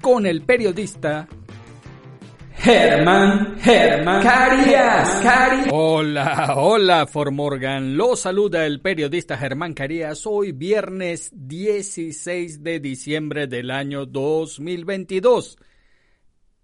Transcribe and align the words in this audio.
con 0.00 0.26
el 0.26 0.42
periodista 0.42 1.28
Germán, 2.56 3.56
Germán 3.60 4.22
Carías, 4.22 5.20
Carías. 5.22 5.68
Hola, 5.72 6.54
hola, 6.56 7.06
Formorgan. 7.06 7.96
Lo 7.96 8.16
saluda 8.16 8.66
el 8.66 8.80
periodista 8.80 9.36
Germán 9.36 9.74
Carías. 9.74 10.26
Hoy 10.26 10.52
viernes 10.52 11.30
16 11.32 12.64
de 12.64 12.80
diciembre 12.80 13.46
del 13.46 13.70
año 13.70 14.06
2022. 14.06 15.56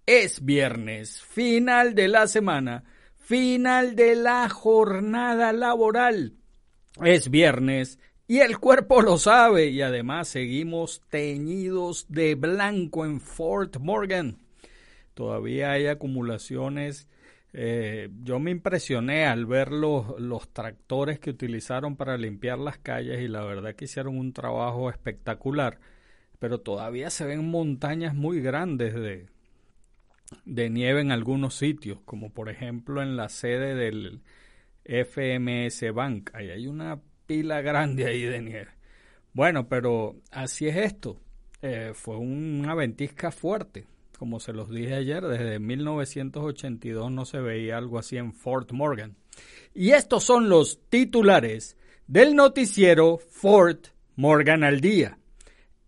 Es 0.05 0.43
viernes, 0.43 1.21
final 1.21 1.95
de 1.95 2.09
la 2.09 2.27
semana, 2.27 2.83
final 3.17 3.95
de 3.95 4.15
la 4.15 4.49
jornada 4.49 5.53
laboral. 5.53 6.33
Es 7.01 7.29
viernes 7.29 7.99
y 8.27 8.39
el 8.39 8.57
cuerpo 8.59 9.01
lo 9.01 9.17
sabe 9.17 9.67
y 9.67 9.81
además 9.81 10.27
seguimos 10.27 11.01
teñidos 11.09 12.05
de 12.09 12.35
blanco 12.35 13.05
en 13.05 13.21
Fort 13.21 13.77
Morgan 13.77 14.39
todavía 15.15 15.71
hay 15.71 15.87
acumulaciones. 15.87 17.09
Eh, 17.53 18.09
yo 18.23 18.39
me 18.39 18.51
impresioné 18.51 19.25
al 19.25 19.45
ver 19.47 19.71
los, 19.71 20.19
los 20.19 20.49
tractores 20.49 21.19
que 21.19 21.31
utilizaron 21.31 21.95
para 21.95 22.17
limpiar 22.17 22.59
las 22.59 22.77
calles 22.77 23.21
y 23.21 23.27
la 23.27 23.43
verdad 23.43 23.73
que 23.75 23.85
hicieron 23.85 24.19
un 24.19 24.33
trabajo 24.33 24.89
espectacular, 24.89 25.79
pero 26.37 26.59
todavía 26.59 27.09
se 27.09 27.25
ven 27.25 27.49
montañas 27.49 28.13
muy 28.13 28.41
grandes 28.41 28.93
de, 28.93 29.27
de 30.43 30.69
nieve 30.69 30.99
en 31.01 31.11
algunos 31.11 31.55
sitios, 31.55 31.99
como 32.05 32.29
por 32.31 32.49
ejemplo 32.49 33.01
en 33.01 33.15
la 33.15 33.29
sede 33.29 33.73
del 33.73 34.21
FMS 34.83 35.93
Bank. 35.93 36.31
Ahí 36.33 36.49
hay 36.49 36.67
una 36.67 36.99
pila 37.25 37.61
grande 37.61 38.05
ahí 38.05 38.23
de 38.23 38.41
nieve. 38.41 38.71
Bueno, 39.33 39.67
pero 39.67 40.15
así 40.31 40.67
es 40.67 40.77
esto. 40.77 41.19
Eh, 41.61 41.91
fue 41.93 42.17
una 42.17 42.75
ventisca 42.75 43.31
fuerte 43.31 43.85
como 44.17 44.39
se 44.39 44.53
los 44.53 44.69
dije 44.69 44.95
ayer, 44.95 45.25
desde 45.25 45.59
1982 45.59 47.11
no 47.11 47.25
se 47.25 47.39
veía 47.39 47.77
algo 47.77 47.99
así 47.99 48.17
en 48.17 48.33
Fort 48.33 48.71
Morgan. 48.71 49.15
Y 49.73 49.91
estos 49.91 50.23
son 50.23 50.49
los 50.49 50.79
titulares 50.89 51.77
del 52.07 52.35
noticiero 52.35 53.17
Fort 53.17 53.87
Morgan 54.15 54.63
al 54.63 54.79
día. 54.79 55.17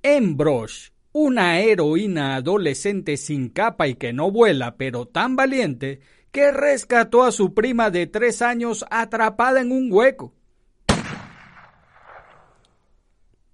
En 0.04 0.38
Brosh, 0.38 0.90
una 1.14 1.60
heroína 1.60 2.36
adolescente 2.36 3.18
sin 3.18 3.50
capa 3.50 3.88
y 3.88 3.96
que 3.96 4.14
no 4.14 4.32
vuela, 4.32 4.76
pero 4.76 5.06
tan 5.06 5.36
valiente, 5.36 6.02
que 6.32 6.52
rescató 6.52 7.24
a 7.24 7.32
su 7.32 7.54
prima 7.54 7.90
de 7.90 8.08
tres 8.08 8.42
años 8.42 8.86
atrapada 8.90 9.62
en 9.62 9.72
un 9.72 9.92
hueco. 9.92 10.34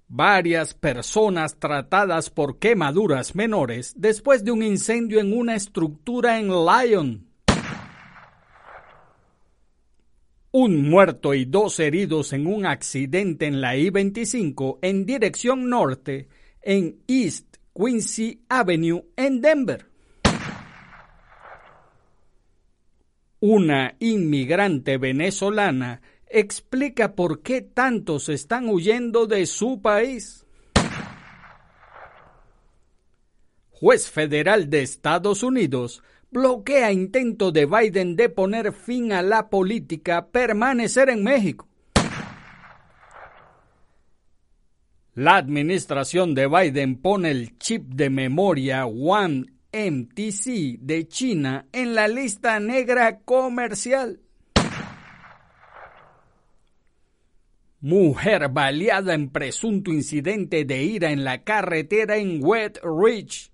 Varias 0.07 0.73
personas 0.73 1.57
tratadas 1.57 2.29
por 2.29 2.59
quemaduras 2.59 3.35
menores 3.35 3.93
después 3.97 4.43
de 4.43 4.51
un 4.51 4.61
incendio 4.61 5.19
en 5.19 5.37
una 5.37 5.55
estructura 5.55 6.39
en 6.39 6.49
Lyon. 6.49 7.27
Un 10.51 10.87
muerto 10.87 11.33
y 11.33 11.45
dos 11.45 11.79
heridos 11.79 12.31
en 12.33 12.45
un 12.45 12.67
accidente 12.67 13.47
en 13.47 13.59
la 13.59 13.75
I-25 13.75 14.77
en 14.83 15.05
dirección 15.05 15.67
norte 15.67 16.27
en 16.61 16.99
East 17.07 17.57
Quincy 17.73 18.43
Avenue 18.49 19.05
en 19.15 19.41
Denver. 19.41 19.87
Una 23.39 23.95
inmigrante 23.99 24.97
venezolana 24.97 26.01
explica 26.33 27.15
por 27.15 27.41
qué 27.41 27.61
tantos 27.61 28.27
están 28.27 28.67
huyendo 28.67 29.27
de 29.27 29.45
su 29.45 29.81
país. 29.81 30.45
Juez 33.69 34.09
federal 34.09 34.69
de 34.69 34.81
Estados 34.81 35.43
Unidos 35.43 36.01
bloquea 36.31 36.91
intento 36.91 37.51
de 37.51 37.67
Biden 37.67 38.15
de 38.15 38.29
poner 38.29 38.73
fin 38.73 39.13
a 39.13 39.21
la 39.21 39.49
política 39.49 40.27
permanecer 40.27 41.09
en 41.09 41.23
México. 41.23 41.67
La 45.13 45.35
administración 45.35 46.33
de 46.33 46.47
Biden 46.47 46.99
pone 46.99 47.29
el 47.29 47.59
chip 47.59 47.83
de 47.83 48.09
memoria 48.09 48.87
One 48.87 49.45
MTC 49.71 50.79
de 50.79 51.07
China 51.07 51.67
en 51.71 51.93
la 51.93 52.07
lista 52.07 52.59
negra 52.59 53.19
comercial. 53.19 54.21
Mujer 57.85 58.47
baleada 58.47 59.13
en 59.13 59.29
presunto 59.29 59.91
incidente 59.91 60.63
de 60.63 60.83
ira 60.83 61.11
en 61.11 61.25
la 61.25 61.43
carretera 61.43 62.15
en 62.15 62.39
Wet 62.41 62.79
Ridge. 62.81 63.51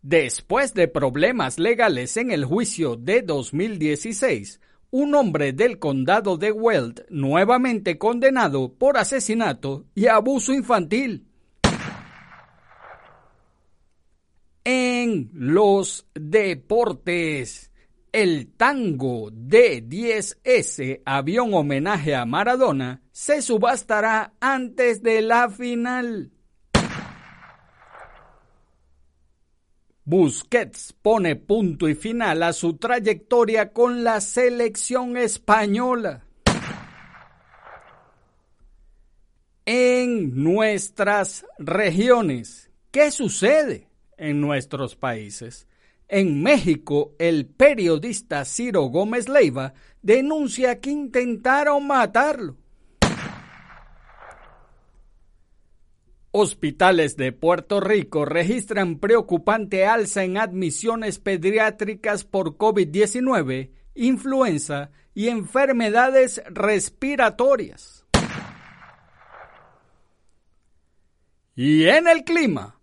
Después 0.00 0.74
de 0.74 0.86
problemas 0.86 1.58
legales 1.58 2.16
en 2.16 2.30
el 2.30 2.44
juicio 2.44 2.94
de 2.94 3.22
2016, 3.22 4.60
un 4.92 5.16
hombre 5.16 5.52
del 5.52 5.80
condado 5.80 6.36
de 6.36 6.52
Weld 6.52 7.04
nuevamente 7.10 7.98
condenado 7.98 8.72
por 8.72 8.96
asesinato 8.96 9.86
y 9.92 10.06
abuso 10.06 10.52
infantil. 10.52 11.26
En 14.62 15.30
los 15.32 16.06
deportes 16.14 17.72
el 18.16 18.48
tango 18.56 19.30
D10S, 19.30 21.02
avión 21.04 21.52
homenaje 21.52 22.14
a 22.14 22.24
Maradona, 22.24 23.02
se 23.12 23.42
subastará 23.42 24.32
antes 24.40 25.02
de 25.02 25.20
la 25.20 25.50
final. 25.50 26.32
Busquets 30.06 30.94
pone 31.02 31.36
punto 31.36 31.90
y 31.90 31.94
final 31.94 32.42
a 32.42 32.54
su 32.54 32.78
trayectoria 32.78 33.74
con 33.74 34.02
la 34.02 34.22
selección 34.22 35.18
española. 35.18 36.24
En 39.66 40.42
nuestras 40.42 41.44
regiones, 41.58 42.70
¿qué 42.90 43.10
sucede 43.10 43.90
en 44.16 44.40
nuestros 44.40 44.96
países? 44.96 45.66
En 46.08 46.40
México, 46.40 47.14
el 47.18 47.46
periodista 47.46 48.44
Ciro 48.44 48.82
Gómez 48.82 49.28
Leiva 49.28 49.74
denuncia 50.02 50.80
que 50.80 50.90
intentaron 50.90 51.86
matarlo. 51.86 52.56
Hospitales 56.30 57.16
de 57.16 57.32
Puerto 57.32 57.80
Rico 57.80 58.24
registran 58.24 58.98
preocupante 58.98 59.86
alza 59.86 60.22
en 60.22 60.36
admisiones 60.36 61.18
pediátricas 61.18 62.24
por 62.24 62.56
COVID-19, 62.56 63.70
influenza 63.94 64.90
y 65.14 65.28
enfermedades 65.28 66.42
respiratorias. 66.50 68.06
Y 71.56 71.84
en 71.86 72.06
el 72.06 72.22
clima, 72.22 72.75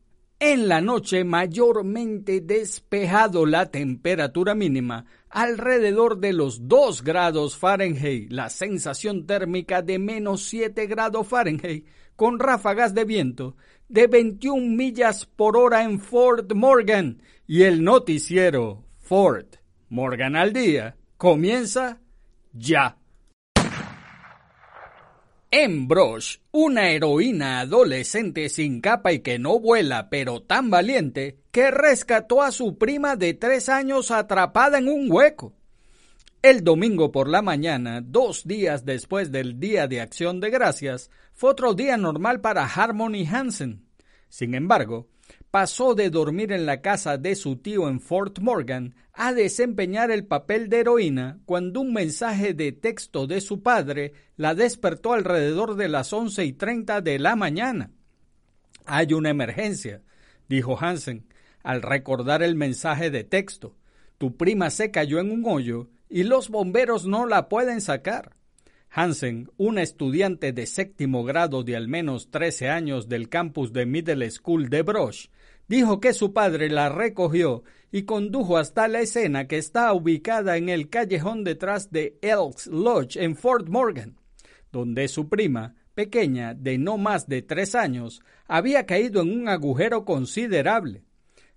en 0.45 0.67
la 0.67 0.81
noche 0.81 1.23
mayormente 1.23 2.41
despejado 2.41 3.45
la 3.45 3.71
temperatura 3.71 4.53
mínima 4.53 5.05
alrededor 5.29 6.19
de 6.19 6.33
los 6.33 6.67
2 6.67 7.01
grados 7.01 7.55
Fahrenheit, 7.55 8.29
la 8.29 8.49
sensación 8.49 9.25
térmica 9.25 9.81
de 9.81 9.99
menos 9.99 10.43
7 10.43 10.85
grados 10.87 11.29
Fahrenheit 11.29 11.87
con 12.17 12.39
ráfagas 12.39 12.93
de 12.93 13.05
viento 13.05 13.55
de 13.87 14.07
21 14.07 14.75
millas 14.75 15.25
por 15.25 15.55
hora 15.55 15.85
en 15.85 16.01
Fort 16.01 16.51
Morgan 16.51 17.21
y 17.47 17.63
el 17.63 17.81
noticiero 17.81 18.83
Fort 18.99 19.55
Morgan 19.87 20.35
al 20.35 20.51
día 20.51 20.97
comienza 21.15 22.01
ya. 22.51 22.97
En 25.55 25.87
Brosh, 25.87 26.37
una 26.51 26.89
heroína 26.89 27.59
adolescente 27.59 28.49
sin 28.49 28.81
capa 28.81 29.13
y 29.13 29.19
que 29.19 29.37
no 29.37 29.59
vuela, 29.59 30.09
pero 30.09 30.41
tan 30.41 30.71
valiente, 30.71 31.37
que 31.51 31.69
rescató 31.69 32.41
a 32.41 32.51
su 32.51 32.79
prima 32.79 33.15
de 33.17 33.35
tres 33.35 33.69
años 33.69 34.09
atrapada 34.09 34.79
en 34.79 34.87
un 34.87 35.11
hueco. 35.11 35.53
El 36.41 36.63
domingo 36.63 37.11
por 37.11 37.29
la 37.29 37.43
mañana, 37.43 38.01
dos 38.01 38.47
días 38.47 38.83
después 38.83 39.31
del 39.31 39.59
Día 39.59 39.85
de 39.85 40.01
Acción 40.01 40.39
de 40.39 40.49
Gracias, 40.49 41.11
fue 41.35 41.51
otro 41.51 41.75
día 41.75 41.97
normal 41.97 42.41
para 42.41 42.65
Harmony 42.65 43.27
Hansen. 43.31 43.85
Sin 44.29 44.55
embargo, 44.55 45.07
pasó 45.53 45.93
de 45.93 46.09
dormir 46.09 46.51
en 46.51 46.65
la 46.65 46.81
casa 46.81 47.19
de 47.19 47.35
su 47.35 47.57
tío 47.57 47.87
en 47.87 47.99
Fort 47.99 48.39
Morgan 48.39 48.95
a 49.13 49.33
desempeñar 49.33 50.09
el 50.09 50.25
papel 50.25 50.67
de 50.67 50.79
heroína 50.79 51.41
cuando 51.45 51.81
un 51.81 51.93
mensaje 51.93 52.55
de 52.55 52.71
texto 52.71 53.27
de 53.27 53.39
su 53.39 53.61
padre 53.61 54.13
la 54.35 54.55
despertó 54.55 55.13
alrededor 55.13 55.75
de 55.75 55.89
las 55.89 56.11
once 56.11 56.43
y 56.43 56.53
treinta 56.53 57.01
de 57.01 57.19
la 57.19 57.35
mañana. 57.35 57.91
Hay 58.87 59.13
una 59.13 59.29
emergencia, 59.29 60.01
dijo 60.49 60.75
Hansen, 60.75 61.27
al 61.61 61.83
recordar 61.83 62.41
el 62.41 62.55
mensaje 62.55 63.11
de 63.11 63.23
texto. 63.23 63.77
Tu 64.17 64.35
prima 64.35 64.71
se 64.71 64.89
cayó 64.89 65.19
en 65.19 65.29
un 65.29 65.45
hoyo 65.45 65.87
y 66.09 66.23
los 66.23 66.49
bomberos 66.49 67.05
no 67.05 67.27
la 67.27 67.47
pueden 67.47 67.79
sacar. 67.79 68.35
Hansen, 68.89 69.51
una 69.57 69.83
estudiante 69.83 70.51
de 70.51 70.65
séptimo 70.65 71.23
grado 71.23 71.63
de 71.63 71.75
al 71.75 71.87
menos 71.87 72.31
13 72.31 72.69
años 72.69 73.07
del 73.07 73.29
campus 73.29 73.71
de 73.71 73.85
Middle 73.85 74.29
School 74.31 74.69
de 74.69 74.81
Brosh, 74.81 75.27
dijo 75.67 75.99
que 75.99 76.13
su 76.13 76.33
padre 76.33 76.69
la 76.69 76.89
recogió 76.89 77.63
y 77.91 78.03
condujo 78.03 78.57
hasta 78.57 78.87
la 78.87 79.01
escena 79.01 79.47
que 79.47 79.57
está 79.57 79.93
ubicada 79.93 80.57
en 80.57 80.69
el 80.69 80.89
callejón 80.89 81.43
detrás 81.43 81.91
de 81.91 82.17
Elks 82.21 82.67
Lodge 82.67 83.17
en 83.17 83.35
Fort 83.35 83.69
Morgan, 83.69 84.17
donde 84.71 85.07
su 85.07 85.29
prima, 85.29 85.75
pequeña 85.93 86.53
de 86.53 86.77
no 86.77 86.97
más 86.97 87.27
de 87.27 87.41
tres 87.41 87.75
años, 87.75 88.21
había 88.47 88.85
caído 88.85 89.21
en 89.21 89.31
un 89.31 89.47
agujero 89.47 90.05
considerable. 90.05 91.03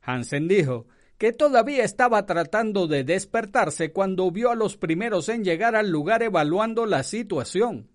Hansen 0.02 0.46
dijo 0.46 0.86
que 1.18 1.32
todavía 1.32 1.84
estaba 1.84 2.26
tratando 2.26 2.86
de 2.86 3.04
despertarse 3.04 3.92
cuando 3.92 4.30
vio 4.30 4.50
a 4.50 4.54
los 4.54 4.76
primeros 4.76 5.28
en 5.28 5.44
llegar 5.44 5.74
al 5.74 5.90
lugar 5.90 6.22
evaluando 6.22 6.84
la 6.84 7.02
situación. 7.02 7.88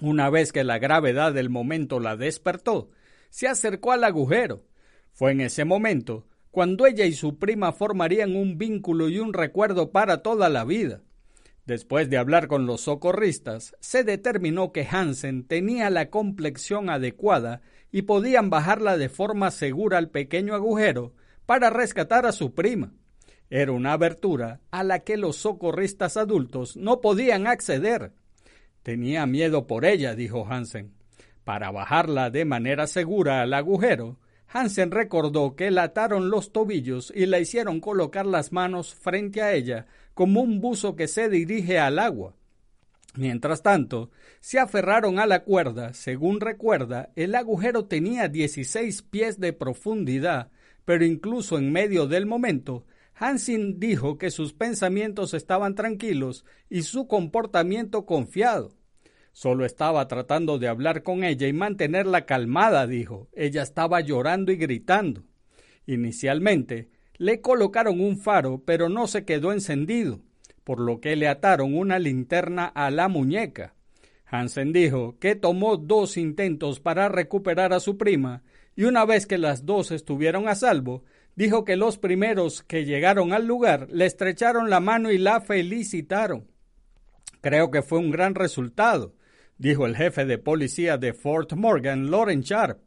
Una 0.00 0.30
vez 0.30 0.52
que 0.52 0.64
la 0.64 0.78
gravedad 0.78 1.32
del 1.32 1.48
momento 1.48 2.00
la 2.00 2.16
despertó, 2.16 2.90
se 3.30 3.48
acercó 3.48 3.92
al 3.92 4.04
agujero. 4.04 4.64
Fue 5.12 5.32
en 5.32 5.40
ese 5.40 5.64
momento 5.64 6.26
cuando 6.50 6.86
ella 6.86 7.06
y 7.06 7.12
su 7.12 7.38
prima 7.38 7.72
formarían 7.72 8.36
un 8.36 8.58
vínculo 8.58 9.08
y 9.08 9.18
un 9.18 9.32
recuerdo 9.32 9.90
para 9.90 10.22
toda 10.22 10.50
la 10.50 10.64
vida. 10.64 11.00
Después 11.64 12.10
de 12.10 12.18
hablar 12.18 12.48
con 12.48 12.66
los 12.66 12.82
socorristas, 12.82 13.76
se 13.80 14.04
determinó 14.04 14.72
que 14.72 14.86
Hansen 14.90 15.46
tenía 15.46 15.90
la 15.90 16.10
complexión 16.10 16.90
adecuada 16.90 17.62
y 17.90 18.02
podían 18.02 18.50
bajarla 18.50 18.98
de 18.98 19.08
forma 19.08 19.50
segura 19.50 19.98
al 19.98 20.10
pequeño 20.10 20.54
agujero 20.54 21.14
para 21.46 21.70
rescatar 21.70 22.26
a 22.26 22.32
su 22.32 22.54
prima. 22.54 22.92
Era 23.48 23.72
una 23.72 23.92
abertura 23.92 24.60
a 24.70 24.82
la 24.82 25.00
que 25.00 25.16
los 25.16 25.36
socorristas 25.36 26.16
adultos 26.16 26.76
no 26.76 27.00
podían 27.00 27.46
acceder. 27.46 28.12
Tenía 28.82 29.26
miedo 29.26 29.66
por 29.66 29.84
ella, 29.84 30.14
dijo 30.14 30.46
Hansen. 30.46 30.94
Para 31.44 31.70
bajarla 31.70 32.30
de 32.30 32.44
manera 32.44 32.86
segura 32.86 33.42
al 33.42 33.54
agujero, 33.54 34.18
Hansen 34.52 34.90
recordó 34.90 35.56
que 35.56 35.70
la 35.70 35.84
ataron 35.84 36.30
los 36.30 36.52
tobillos 36.52 37.12
y 37.14 37.26
la 37.26 37.40
hicieron 37.40 37.80
colocar 37.80 38.26
las 38.26 38.52
manos 38.52 38.94
frente 38.94 39.42
a 39.42 39.54
ella 39.54 39.86
como 40.14 40.42
un 40.42 40.60
buzo 40.60 40.94
que 40.94 41.08
se 41.08 41.28
dirige 41.28 41.78
al 41.78 41.98
agua. 41.98 42.34
Mientras 43.14 43.62
tanto, 43.62 44.10
se 44.40 44.58
aferraron 44.58 45.18
a 45.18 45.26
la 45.26 45.44
cuerda. 45.44 45.92
Según 45.94 46.40
recuerda, 46.40 47.10
el 47.14 47.34
agujero 47.34 47.86
tenía 47.86 48.28
16 48.28 49.02
pies 49.02 49.38
de 49.38 49.52
profundidad 49.52 50.50
pero 50.84 51.04
incluso 51.04 51.58
en 51.58 51.72
medio 51.72 52.06
del 52.06 52.26
momento, 52.26 52.84
Hansen 53.14 53.78
dijo 53.78 54.18
que 54.18 54.30
sus 54.30 54.52
pensamientos 54.52 55.34
estaban 55.34 55.74
tranquilos 55.74 56.44
y 56.68 56.82
su 56.82 57.06
comportamiento 57.06 58.04
confiado. 58.04 58.72
Solo 59.32 59.64
estaba 59.64 60.06
tratando 60.08 60.58
de 60.58 60.68
hablar 60.68 61.02
con 61.02 61.24
ella 61.24 61.48
y 61.48 61.52
mantenerla 61.52 62.26
calmada, 62.26 62.86
dijo. 62.86 63.28
Ella 63.32 63.62
estaba 63.62 64.00
llorando 64.00 64.52
y 64.52 64.56
gritando. 64.56 65.24
Inicialmente, 65.86 66.90
le 67.16 67.40
colocaron 67.40 68.00
un 68.00 68.18
faro, 68.18 68.62
pero 68.64 68.88
no 68.88 69.06
se 69.06 69.24
quedó 69.24 69.52
encendido, 69.52 70.20
por 70.64 70.80
lo 70.80 71.00
que 71.00 71.16
le 71.16 71.28
ataron 71.28 71.74
una 71.74 71.98
linterna 71.98 72.66
a 72.66 72.90
la 72.90 73.08
muñeca. 73.08 73.74
Hansen 74.26 74.72
dijo 74.72 75.18
que 75.18 75.34
tomó 75.34 75.76
dos 75.76 76.16
intentos 76.16 76.80
para 76.80 77.08
recuperar 77.08 77.72
a 77.72 77.80
su 77.80 77.98
prima 77.98 78.42
y 78.74 78.84
una 78.84 79.04
vez 79.04 79.26
que 79.26 79.38
las 79.38 79.66
dos 79.66 79.90
estuvieron 79.90 80.48
a 80.48 80.54
salvo, 80.54 81.04
dijo 81.36 81.64
que 81.64 81.76
los 81.76 81.98
primeros 81.98 82.62
que 82.62 82.84
llegaron 82.84 83.32
al 83.32 83.46
lugar 83.46 83.88
le 83.90 84.06
estrecharon 84.06 84.70
la 84.70 84.80
mano 84.80 85.10
y 85.10 85.18
la 85.18 85.40
felicitaron. 85.40 86.50
Creo 87.42 87.70
que 87.70 87.82
fue 87.82 87.98
un 87.98 88.10
gran 88.10 88.34
resultado, 88.34 89.14
dijo 89.62 89.86
el 89.86 89.94
jefe 89.94 90.24
de 90.24 90.38
policía 90.38 90.98
de 90.98 91.12
Fort 91.12 91.52
Morgan, 91.52 92.10
Loren 92.10 92.40
Sharp. 92.40 92.80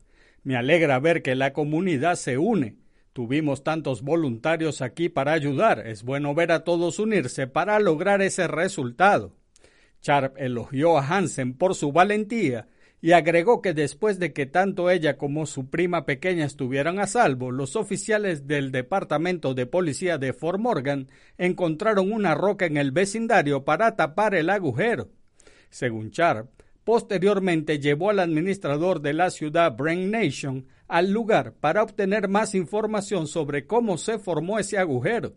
Me 0.44 0.57
alegra 0.57 1.00
ver 1.00 1.22
que 1.22 1.33
la 1.33 1.54
comunidad 1.54 2.16
se 2.16 2.38
une. 2.38 2.75
Tuvimos 3.13 3.63
tantos 3.63 4.01
voluntarios 4.01 4.81
aquí 4.81 5.07
para 5.07 5.31
ayudar. 5.31 5.88
Es 5.88 6.04
bueno 6.04 6.35
ver 6.35 6.52
a 6.52 6.66
todos 6.66 6.99
unirse 6.99 7.47
para 7.47 7.80
lograr 7.80 8.21
ese 8.21 8.47
resultado. 8.47 9.38
Sharp 10.02 10.35
elogió 10.38 10.97
a 10.97 11.07
Hansen 11.07 11.54
por 11.54 11.76
su 11.76 11.94
valentía 11.94 12.68
y 12.99 13.14
agregó 13.14 13.61
que 13.61 13.73
después 13.73 14.19
de 14.19 14.33
que 14.33 14.45
tanto 14.45 14.90
ella 14.90 15.18
como 15.18 15.45
su 15.45 15.69
prima 15.69 16.06
pequeña 16.06 16.44
estuvieran 16.44 16.99
a 16.99 17.07
salvo, 17.07 17.52
los 17.52 17.78
oficiales 17.78 18.47
del 18.47 18.73
Departamento 18.73 19.54
de 19.54 19.66
Policía 19.66 20.18
de 20.18 20.33
Fort 20.33 20.59
Morgan 20.59 21.07
encontraron 21.38 22.11
una 22.11 22.35
roca 22.35 22.66
en 22.66 22.76
el 22.76 22.92
vecindario 22.92 23.64
para 23.64 23.95
tapar 23.95 24.35
el 24.35 24.49
agujero. 24.49 25.07
Según 25.69 26.09
Sharp, 26.09 26.49
posteriormente 26.85 27.80
llevó 27.80 28.11
al 28.11 28.19
administrador 28.19 29.01
de 29.01 29.13
la 29.13 29.31
ciudad, 29.31 29.75
Brent 29.75 30.13
Nation, 30.13 30.68
al 30.87 31.11
lugar 31.11 31.54
para 31.59 31.83
obtener 31.83 32.30
más 32.30 32.54
información 32.54 33.27
sobre 33.27 33.65
cómo 33.65 33.97
se 33.97 34.19
formó 34.19 34.59
ese 34.59 34.77
agujero. 34.77 35.33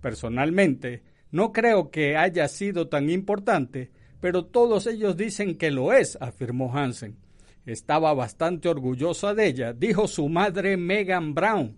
Personalmente, 0.00 1.04
no 1.30 1.52
creo 1.52 1.90
que 1.90 2.16
haya 2.16 2.48
sido 2.48 2.88
tan 2.88 3.08
importante, 3.08 3.92
pero 4.20 4.44
todos 4.44 4.88
ellos 4.88 5.16
dicen 5.16 5.56
que 5.56 5.70
lo 5.70 5.92
es, 5.92 6.18
afirmó 6.20 6.76
Hansen. 6.76 7.16
Estaba 7.64 8.12
bastante 8.12 8.68
orgullosa 8.68 9.34
de 9.34 9.46
ella, 9.46 9.72
dijo 9.72 10.08
su 10.08 10.28
madre 10.28 10.76
Megan 10.76 11.32
Brown. 11.32 11.76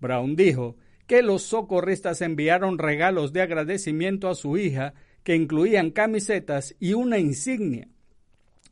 Brown 0.00 0.34
dijo 0.34 0.76
que 1.06 1.22
los 1.22 1.42
socorristas 1.42 2.20
enviaron 2.20 2.78
regalos 2.78 3.32
de 3.32 3.42
agradecimiento 3.42 4.28
a 4.28 4.34
su 4.34 4.58
hija 4.58 4.94
que 5.22 5.36
incluían 5.36 5.92
camisetas 5.92 6.74
y 6.80 6.94
una 6.94 7.18
insignia. 7.18 7.88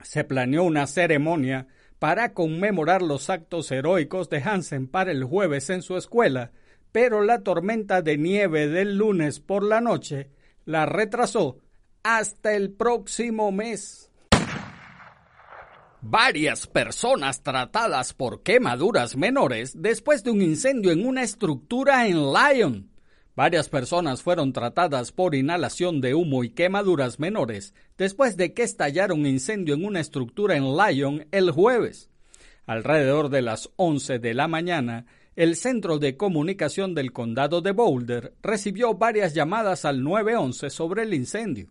Se 0.02 0.24
planeó 0.24 0.64
una 0.64 0.86
ceremonia 0.86 1.66
para 1.98 2.32
conmemorar 2.32 3.02
los 3.02 3.30
actos 3.30 3.70
heroicos 3.70 4.28
de 4.30 4.42
Hansen 4.42 4.86
para 4.86 5.10
el 5.10 5.24
jueves 5.24 5.70
en 5.70 5.82
su 5.82 5.96
escuela, 5.96 6.52
pero 6.92 7.22
la 7.22 7.42
tormenta 7.42 8.02
de 8.02 8.16
nieve 8.16 8.68
del 8.68 8.96
lunes 8.96 9.40
por 9.40 9.62
la 9.62 9.80
noche 9.80 10.30
la 10.64 10.86
retrasó 10.86 11.58
hasta 12.02 12.54
el 12.54 12.70
próximo 12.70 13.50
mes. 13.52 14.10
Varias 16.00 16.68
personas 16.68 17.42
tratadas 17.42 18.14
por 18.14 18.42
quemaduras 18.42 19.16
menores 19.16 19.72
después 19.82 20.22
de 20.22 20.30
un 20.30 20.42
incendio 20.42 20.92
en 20.92 21.04
una 21.04 21.24
estructura 21.24 22.06
en 22.06 22.32
Lyon. 22.32 22.87
Varias 23.38 23.68
personas 23.68 24.20
fueron 24.20 24.52
tratadas 24.52 25.12
por 25.12 25.36
inhalación 25.36 26.00
de 26.00 26.12
humo 26.12 26.42
y 26.42 26.50
quemaduras 26.50 27.20
menores 27.20 27.72
después 27.96 28.36
de 28.36 28.52
que 28.52 28.64
estallara 28.64 29.14
un 29.14 29.26
incendio 29.26 29.74
en 29.74 29.84
una 29.84 30.00
estructura 30.00 30.56
en 30.56 30.76
Lyon 30.76 31.28
el 31.30 31.52
jueves. 31.52 32.10
Alrededor 32.66 33.28
de 33.28 33.42
las 33.42 33.70
11 33.76 34.18
de 34.18 34.34
la 34.34 34.48
mañana, 34.48 35.06
el 35.36 35.54
Centro 35.54 36.00
de 36.00 36.16
Comunicación 36.16 36.96
del 36.96 37.12
Condado 37.12 37.60
de 37.60 37.70
Boulder 37.70 38.34
recibió 38.42 38.94
varias 38.94 39.34
llamadas 39.34 39.84
al 39.84 40.02
911 40.02 40.68
sobre 40.68 41.04
el 41.04 41.14
incendio, 41.14 41.68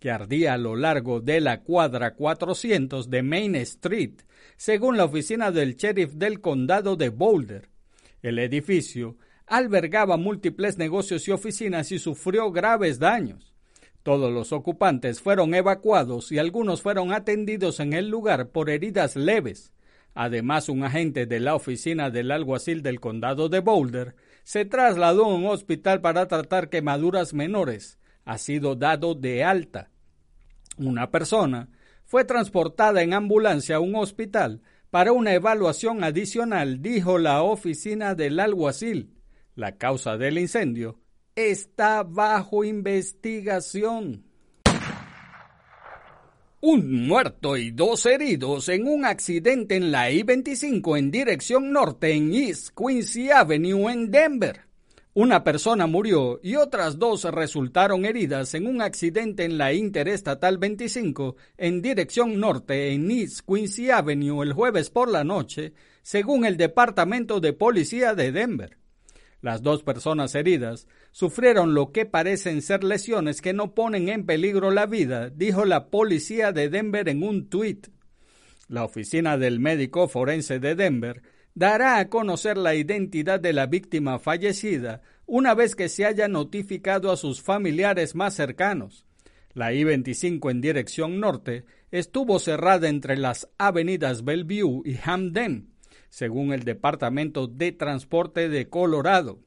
que 0.00 0.10
ardía 0.10 0.54
a 0.54 0.58
lo 0.58 0.74
largo 0.74 1.20
de 1.20 1.40
la 1.40 1.60
cuadra 1.60 2.16
400 2.16 3.08
de 3.08 3.22
Main 3.22 3.54
Street, 3.54 4.14
según 4.56 4.96
la 4.96 5.04
oficina 5.04 5.52
del 5.52 5.76
sheriff 5.76 6.14
del 6.14 6.40
Condado 6.40 6.96
de 6.96 7.10
Boulder. 7.10 7.68
El 8.20 8.40
edificio 8.40 9.16
albergaba 9.56 10.16
múltiples 10.16 10.78
negocios 10.78 11.28
y 11.28 11.30
oficinas 11.30 11.92
y 11.92 12.00
sufrió 12.00 12.50
graves 12.50 12.98
daños. 12.98 13.54
Todos 14.02 14.32
los 14.32 14.52
ocupantes 14.52 15.20
fueron 15.20 15.54
evacuados 15.54 16.32
y 16.32 16.38
algunos 16.38 16.82
fueron 16.82 17.12
atendidos 17.12 17.78
en 17.78 17.92
el 17.92 18.08
lugar 18.08 18.48
por 18.48 18.68
heridas 18.68 19.14
leves. 19.14 19.72
Además, 20.12 20.68
un 20.68 20.82
agente 20.82 21.26
de 21.26 21.38
la 21.38 21.54
oficina 21.54 22.10
del 22.10 22.32
alguacil 22.32 22.82
del 22.82 22.98
condado 22.98 23.48
de 23.48 23.60
Boulder 23.60 24.16
se 24.42 24.64
trasladó 24.64 25.26
a 25.26 25.34
un 25.34 25.46
hospital 25.46 26.00
para 26.00 26.26
tratar 26.26 26.68
quemaduras 26.68 27.32
menores. 27.32 27.98
Ha 28.24 28.38
sido 28.38 28.74
dado 28.74 29.14
de 29.14 29.44
alta. 29.44 29.90
Una 30.78 31.12
persona 31.12 31.68
fue 32.04 32.24
transportada 32.24 33.02
en 33.02 33.14
ambulancia 33.14 33.76
a 33.76 33.80
un 33.80 33.94
hospital 33.94 34.62
para 34.90 35.12
una 35.12 35.32
evaluación 35.32 36.02
adicional, 36.02 36.82
dijo 36.82 37.18
la 37.18 37.42
oficina 37.42 38.16
del 38.16 38.40
alguacil. 38.40 39.13
La 39.56 39.76
causa 39.76 40.16
del 40.16 40.38
incendio 40.38 40.98
está 41.36 42.02
bajo 42.02 42.64
investigación. 42.64 44.24
Un 46.60 47.06
muerto 47.06 47.56
y 47.56 47.70
dos 47.70 48.04
heridos 48.06 48.68
en 48.68 48.88
un 48.88 49.04
accidente 49.04 49.76
en 49.76 49.92
la 49.92 50.10
I-25 50.10 50.98
en 50.98 51.12
dirección 51.12 51.70
norte 51.70 52.14
en 52.14 52.34
East 52.34 52.70
Quincy 52.76 53.30
Avenue 53.30 53.92
en 53.92 54.10
Denver. 54.10 54.62
Una 55.12 55.44
persona 55.44 55.86
murió 55.86 56.40
y 56.42 56.56
otras 56.56 56.98
dos 56.98 57.22
resultaron 57.22 58.06
heridas 58.06 58.54
en 58.54 58.66
un 58.66 58.82
accidente 58.82 59.44
en 59.44 59.56
la 59.56 59.72
Interestatal 59.72 60.58
25 60.58 61.36
en 61.58 61.80
dirección 61.80 62.40
norte 62.40 62.92
en 62.92 63.08
East 63.08 63.42
Quincy 63.46 63.90
Avenue 63.90 64.42
el 64.42 64.52
jueves 64.52 64.90
por 64.90 65.08
la 65.08 65.22
noche, 65.22 65.74
según 66.02 66.44
el 66.44 66.56
Departamento 66.56 67.38
de 67.38 67.52
Policía 67.52 68.16
de 68.16 68.32
Denver. 68.32 68.83
Las 69.44 69.62
dos 69.62 69.82
personas 69.82 70.34
heridas 70.36 70.88
sufrieron 71.12 71.74
lo 71.74 71.92
que 71.92 72.06
parecen 72.06 72.62
ser 72.62 72.82
lesiones 72.82 73.42
que 73.42 73.52
no 73.52 73.74
ponen 73.74 74.08
en 74.08 74.24
peligro 74.24 74.70
la 74.70 74.86
vida, 74.86 75.28
dijo 75.28 75.66
la 75.66 75.90
policía 75.90 76.50
de 76.50 76.70
Denver 76.70 77.06
en 77.10 77.22
un 77.22 77.50
tuit. 77.50 77.88
La 78.68 78.84
oficina 78.84 79.36
del 79.36 79.60
médico 79.60 80.08
forense 80.08 80.60
de 80.60 80.74
Denver 80.74 81.20
dará 81.52 81.98
a 81.98 82.08
conocer 82.08 82.56
la 82.56 82.74
identidad 82.74 83.38
de 83.38 83.52
la 83.52 83.66
víctima 83.66 84.18
fallecida 84.18 85.02
una 85.26 85.52
vez 85.52 85.76
que 85.76 85.90
se 85.90 86.06
haya 86.06 86.26
notificado 86.26 87.12
a 87.12 87.18
sus 87.18 87.42
familiares 87.42 88.14
más 88.14 88.32
cercanos. 88.32 89.04
La 89.52 89.74
I-25 89.74 90.50
en 90.50 90.62
dirección 90.62 91.20
norte 91.20 91.66
estuvo 91.90 92.38
cerrada 92.38 92.88
entre 92.88 93.18
las 93.18 93.50
avenidas 93.58 94.24
Bellevue 94.24 94.80
y 94.86 94.96
Hamden 95.04 95.73
según 96.14 96.52
el 96.52 96.62
Departamento 96.62 97.48
de 97.48 97.72
Transporte 97.72 98.48
de 98.48 98.68
Colorado. 98.68 99.40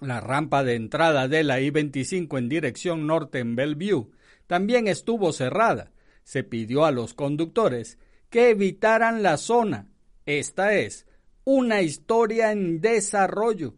La 0.00 0.20
rampa 0.20 0.62
de 0.62 0.74
entrada 0.74 1.28
de 1.28 1.44
la 1.44 1.62
I-25 1.62 2.36
en 2.36 2.50
dirección 2.50 3.06
norte 3.06 3.38
en 3.38 3.56
Bellevue 3.56 4.10
también 4.46 4.86
estuvo 4.86 5.32
cerrada. 5.32 5.92
Se 6.22 6.44
pidió 6.44 6.84
a 6.84 6.90
los 6.90 7.14
conductores 7.14 7.96
que 8.28 8.50
evitaran 8.50 9.22
la 9.22 9.38
zona. 9.38 9.88
Esta 10.26 10.74
es 10.74 11.06
una 11.44 11.80
historia 11.80 12.52
en 12.52 12.82
desarrollo. 12.82 13.72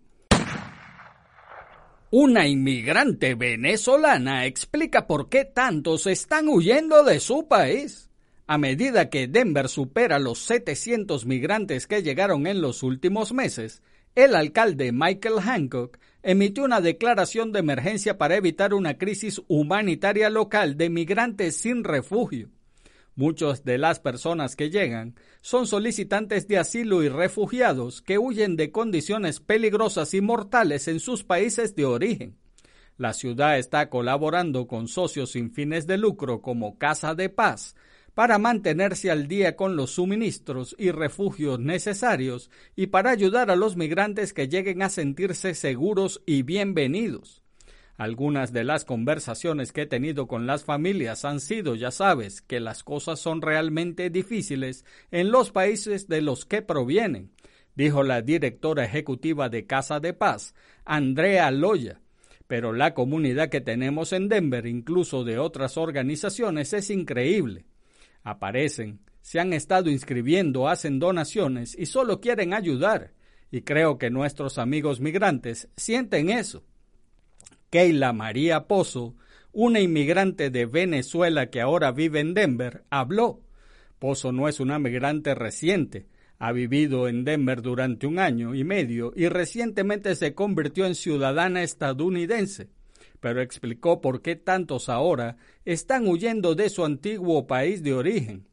Una 2.10 2.48
inmigrante 2.48 3.36
venezolana 3.36 4.46
explica 4.46 5.06
por 5.06 5.28
qué 5.28 5.44
tantos 5.44 6.08
están 6.08 6.48
huyendo 6.48 7.04
de 7.04 7.20
su 7.20 7.46
país. 7.46 8.05
A 8.48 8.58
medida 8.58 9.10
que 9.10 9.26
Denver 9.26 9.68
supera 9.68 10.20
los 10.20 10.38
700 10.38 11.26
migrantes 11.26 11.88
que 11.88 12.04
llegaron 12.04 12.46
en 12.46 12.60
los 12.60 12.84
últimos 12.84 13.32
meses, 13.32 13.82
el 14.14 14.36
alcalde 14.36 14.92
Michael 14.92 15.40
Hancock 15.40 15.98
emitió 16.22 16.64
una 16.64 16.80
declaración 16.80 17.50
de 17.50 17.58
emergencia 17.58 18.18
para 18.18 18.36
evitar 18.36 18.72
una 18.72 18.98
crisis 18.98 19.42
humanitaria 19.48 20.30
local 20.30 20.76
de 20.76 20.90
migrantes 20.90 21.56
sin 21.56 21.82
refugio. 21.82 22.50
Muchas 23.16 23.64
de 23.64 23.78
las 23.78 23.98
personas 23.98 24.54
que 24.54 24.70
llegan 24.70 25.16
son 25.40 25.66
solicitantes 25.66 26.46
de 26.46 26.58
asilo 26.58 27.02
y 27.02 27.08
refugiados 27.08 28.00
que 28.00 28.16
huyen 28.16 28.54
de 28.54 28.70
condiciones 28.70 29.40
peligrosas 29.40 30.14
y 30.14 30.20
mortales 30.20 30.86
en 30.86 31.00
sus 31.00 31.24
países 31.24 31.74
de 31.74 31.84
origen. 31.84 32.36
La 32.96 33.12
ciudad 33.12 33.58
está 33.58 33.90
colaborando 33.90 34.68
con 34.68 34.86
socios 34.86 35.32
sin 35.32 35.50
fines 35.50 35.86
de 35.86 35.98
lucro 35.98 36.40
como 36.42 36.78
Casa 36.78 37.14
de 37.14 37.28
Paz 37.28 37.74
para 38.16 38.38
mantenerse 38.38 39.10
al 39.10 39.28
día 39.28 39.56
con 39.56 39.76
los 39.76 39.90
suministros 39.90 40.74
y 40.78 40.90
refugios 40.90 41.60
necesarios 41.60 42.50
y 42.74 42.86
para 42.86 43.10
ayudar 43.10 43.50
a 43.50 43.56
los 43.56 43.76
migrantes 43.76 44.32
que 44.32 44.48
lleguen 44.48 44.80
a 44.80 44.88
sentirse 44.88 45.54
seguros 45.54 46.22
y 46.24 46.40
bienvenidos. 46.40 47.42
Algunas 47.98 48.54
de 48.54 48.64
las 48.64 48.86
conversaciones 48.86 49.70
que 49.70 49.82
he 49.82 49.86
tenido 49.86 50.28
con 50.28 50.46
las 50.46 50.64
familias 50.64 51.26
han 51.26 51.40
sido, 51.40 51.74
ya 51.74 51.90
sabes, 51.90 52.40
que 52.40 52.58
las 52.58 52.84
cosas 52.84 53.20
son 53.20 53.42
realmente 53.42 54.08
difíciles 54.08 54.86
en 55.10 55.30
los 55.30 55.50
países 55.50 56.08
de 56.08 56.22
los 56.22 56.46
que 56.46 56.62
provienen, 56.62 57.32
dijo 57.74 58.02
la 58.02 58.22
directora 58.22 58.86
ejecutiva 58.86 59.50
de 59.50 59.66
Casa 59.66 60.00
de 60.00 60.14
Paz, 60.14 60.54
Andrea 60.86 61.50
Loya. 61.50 62.00
Pero 62.46 62.72
la 62.72 62.94
comunidad 62.94 63.50
que 63.50 63.60
tenemos 63.60 64.14
en 64.14 64.30
Denver, 64.30 64.64
incluso 64.64 65.22
de 65.22 65.38
otras 65.38 65.76
organizaciones, 65.76 66.72
es 66.72 66.88
increíble 66.88 67.66
aparecen, 68.26 68.98
se 69.22 69.38
han 69.38 69.52
estado 69.52 69.88
inscribiendo, 69.88 70.68
hacen 70.68 70.98
donaciones 70.98 71.76
y 71.78 71.86
solo 71.86 72.20
quieren 72.20 72.54
ayudar. 72.54 73.12
Y 73.52 73.62
creo 73.62 73.98
que 73.98 74.10
nuestros 74.10 74.58
amigos 74.58 75.00
migrantes 75.00 75.68
sienten 75.76 76.30
eso. 76.30 76.64
Keila 77.70 78.12
María 78.12 78.66
Pozo, 78.66 79.14
una 79.52 79.78
inmigrante 79.78 80.50
de 80.50 80.66
Venezuela 80.66 81.50
que 81.50 81.60
ahora 81.60 81.92
vive 81.92 82.18
en 82.18 82.34
Denver, 82.34 82.84
habló. 82.90 83.42
Pozo 84.00 84.32
no 84.32 84.48
es 84.48 84.58
una 84.58 84.80
migrante 84.80 85.36
reciente, 85.36 86.08
ha 86.40 86.50
vivido 86.50 87.06
en 87.06 87.24
Denver 87.24 87.62
durante 87.62 88.08
un 88.08 88.18
año 88.18 88.56
y 88.56 88.64
medio 88.64 89.12
y 89.14 89.28
recientemente 89.28 90.16
se 90.16 90.34
convirtió 90.34 90.84
en 90.84 90.96
ciudadana 90.96 91.62
estadounidense 91.62 92.70
pero 93.26 93.42
explicó 93.42 94.00
por 94.00 94.22
qué 94.22 94.36
tantos 94.36 94.88
ahora 94.88 95.36
están 95.64 96.06
huyendo 96.06 96.54
de 96.54 96.70
su 96.70 96.84
antiguo 96.84 97.48
país 97.48 97.82
de 97.82 97.92
origen. 97.92 98.46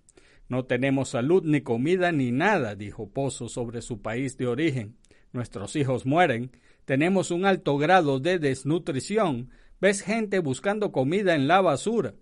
No 0.49 0.65
tenemos 0.65 1.09
salud 1.09 1.43
ni 1.45 1.61
comida 1.61 2.11
ni 2.11 2.31
nada, 2.31 2.73
dijo 2.73 3.07
Pozo 3.07 3.49
sobre 3.49 3.83
su 3.83 4.01
país 4.01 4.35
de 4.35 4.47
origen. 4.47 4.97
Nuestros 5.31 5.75
hijos 5.75 6.07
mueren, 6.07 6.49
tenemos 6.85 7.29
un 7.29 7.45
alto 7.45 7.77
grado 7.77 8.19
de 8.19 8.39
desnutrición, 8.39 9.51
ves 9.79 10.01
gente 10.01 10.39
buscando 10.39 10.91
comida 10.91 11.35
en 11.35 11.47
la 11.47 11.61
basura. 11.61 12.15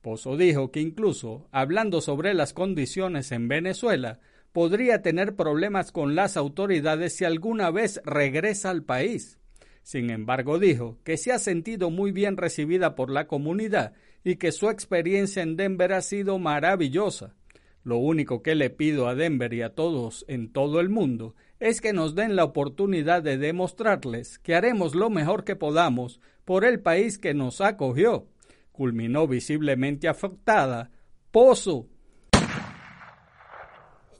Pozo 0.00 0.38
dijo 0.38 0.70
que 0.70 0.80
incluso, 0.80 1.46
hablando 1.52 2.00
sobre 2.00 2.32
las 2.32 2.54
condiciones 2.54 3.32
en 3.32 3.48
Venezuela, 3.48 4.18
podría 4.52 5.02
tener 5.02 5.36
problemas 5.36 5.92
con 5.92 6.14
las 6.14 6.38
autoridades 6.38 7.16
si 7.16 7.26
alguna 7.26 7.70
vez 7.70 8.00
regresa 8.06 8.70
al 8.70 8.82
país. 8.82 9.41
Sin 9.82 10.10
embargo, 10.10 10.58
dijo 10.58 10.98
que 11.04 11.16
se 11.16 11.32
ha 11.32 11.38
sentido 11.38 11.90
muy 11.90 12.12
bien 12.12 12.36
recibida 12.36 12.94
por 12.94 13.10
la 13.10 13.26
comunidad 13.26 13.94
y 14.24 14.36
que 14.36 14.52
su 14.52 14.68
experiencia 14.68 15.42
en 15.42 15.56
Denver 15.56 15.92
ha 15.92 16.02
sido 16.02 16.38
maravillosa. 16.38 17.34
Lo 17.84 17.96
único 17.96 18.42
que 18.42 18.54
le 18.54 18.70
pido 18.70 19.08
a 19.08 19.16
Denver 19.16 19.52
y 19.52 19.62
a 19.62 19.74
todos 19.74 20.24
en 20.28 20.52
todo 20.52 20.78
el 20.80 20.88
mundo 20.88 21.34
es 21.58 21.80
que 21.80 21.92
nos 21.92 22.14
den 22.14 22.36
la 22.36 22.44
oportunidad 22.44 23.22
de 23.22 23.38
demostrarles 23.38 24.38
que 24.38 24.54
haremos 24.54 24.94
lo 24.94 25.10
mejor 25.10 25.44
que 25.44 25.56
podamos 25.56 26.20
por 26.44 26.64
el 26.64 26.80
país 26.80 27.18
que 27.18 27.34
nos 27.34 27.60
acogió. 27.60 28.28
Culminó 28.70 29.26
visiblemente 29.26 30.08
afectada. 30.08 30.90
Pozo 31.32 31.88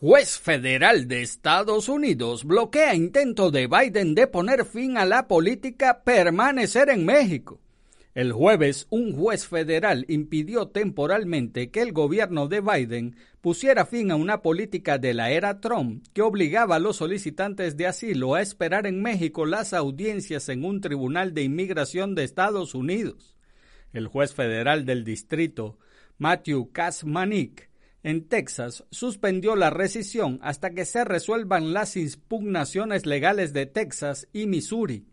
Juez 0.05 0.41
federal 0.41 1.07
de 1.07 1.23
Estados 1.23 1.89
Unidos 1.89 2.43
bloquea 2.43 2.97
intento 2.97 3.53
de 3.53 3.69
Biden 3.69 4.17
de 4.17 4.27
poner 4.27 4.65
fin 4.65 4.99
a 4.99 5.07
la 5.07 5.29
política 5.29 6.03
permanecer 6.03 6.89
en 6.89 7.07
México. 7.07 7.61
El 8.13 8.33
jueves, 8.33 8.89
un 8.91 9.17
juez 9.17 9.47
federal 9.47 10.05
impidió 10.09 10.67
temporalmente 10.67 11.71
que 11.71 11.83
el 11.83 11.93
gobierno 11.93 12.49
de 12.49 12.61
Biden 12.61 13.15
pusiera 13.41 13.87
fin 13.87 14.11
a 14.11 14.17
una 14.17 14.43
política 14.43 14.99
de 14.99 15.15
la 15.15 15.31
era 15.31 15.61
Trump 15.61 16.05
que 16.13 16.23
obligaba 16.23 16.75
a 16.75 16.81
los 16.81 16.97
solicitantes 16.97 17.77
de 17.77 17.87
asilo 17.87 18.35
a 18.35 18.43
esperar 18.43 18.89
en 18.89 19.03
México 19.03 19.47
las 19.47 19.73
audiencias 19.73 20.49
en 20.49 20.65
un 20.65 20.81
tribunal 20.81 21.33
de 21.33 21.45
inmigración 21.45 22.17
de 22.17 22.25
Estados 22.25 22.75
Unidos. 22.75 23.37
El 23.93 24.09
juez 24.09 24.35
federal 24.35 24.85
del 24.85 25.05
distrito, 25.05 25.79
Matthew 26.19 26.73
Kazmanik, 26.73 27.71
en 28.03 28.29
Texas 28.29 28.85
suspendió 28.91 29.55
la 29.55 29.71
rescisión 29.71 30.41
hasta 30.43 30.71
que 30.71 30.85
se 30.85 31.05
resuelvan 31.05 31.73
las 31.73 31.97
impugnaciones 31.97 33.07
legales 33.07 33.53
de 33.53 33.67
Texas 33.67 34.29
y 34.33 34.47
Missouri, 34.47 35.07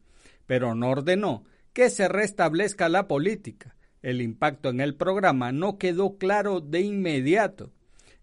pero 0.48 0.74
no 0.74 0.90
ordenó 0.90 1.44
que 1.74 1.90
se 1.90 2.08
restablezca 2.08 2.90
la 2.90 3.08
política. 3.08 3.76
El 4.02 4.22
impacto 4.22 4.70
en 4.70 4.82
el 4.82 4.96
programa 4.96 5.52
no 5.52 5.78
quedó 5.78 6.18
claro 6.18 6.62
de 6.62 6.82
inmediato. 6.82 7.72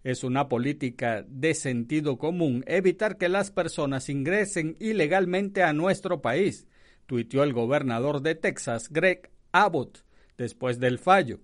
Es 0.03 0.23
una 0.23 0.49
política 0.49 1.25
de 1.27 1.53
sentido 1.53 2.17
común 2.17 2.63
evitar 2.67 3.17
que 3.17 3.29
las 3.29 3.51
personas 3.51 4.09
ingresen 4.09 4.75
ilegalmente 4.79 5.63
a 5.63 5.73
nuestro 5.73 6.21
país, 6.21 6.67
tuiteó 7.05 7.43
el 7.43 7.53
gobernador 7.53 8.21
de 8.21 8.35
Texas, 8.35 8.89
Greg 8.89 9.31
Abbott, 9.51 10.03
después 10.37 10.79
del 10.79 10.99
fallo. 10.99 11.39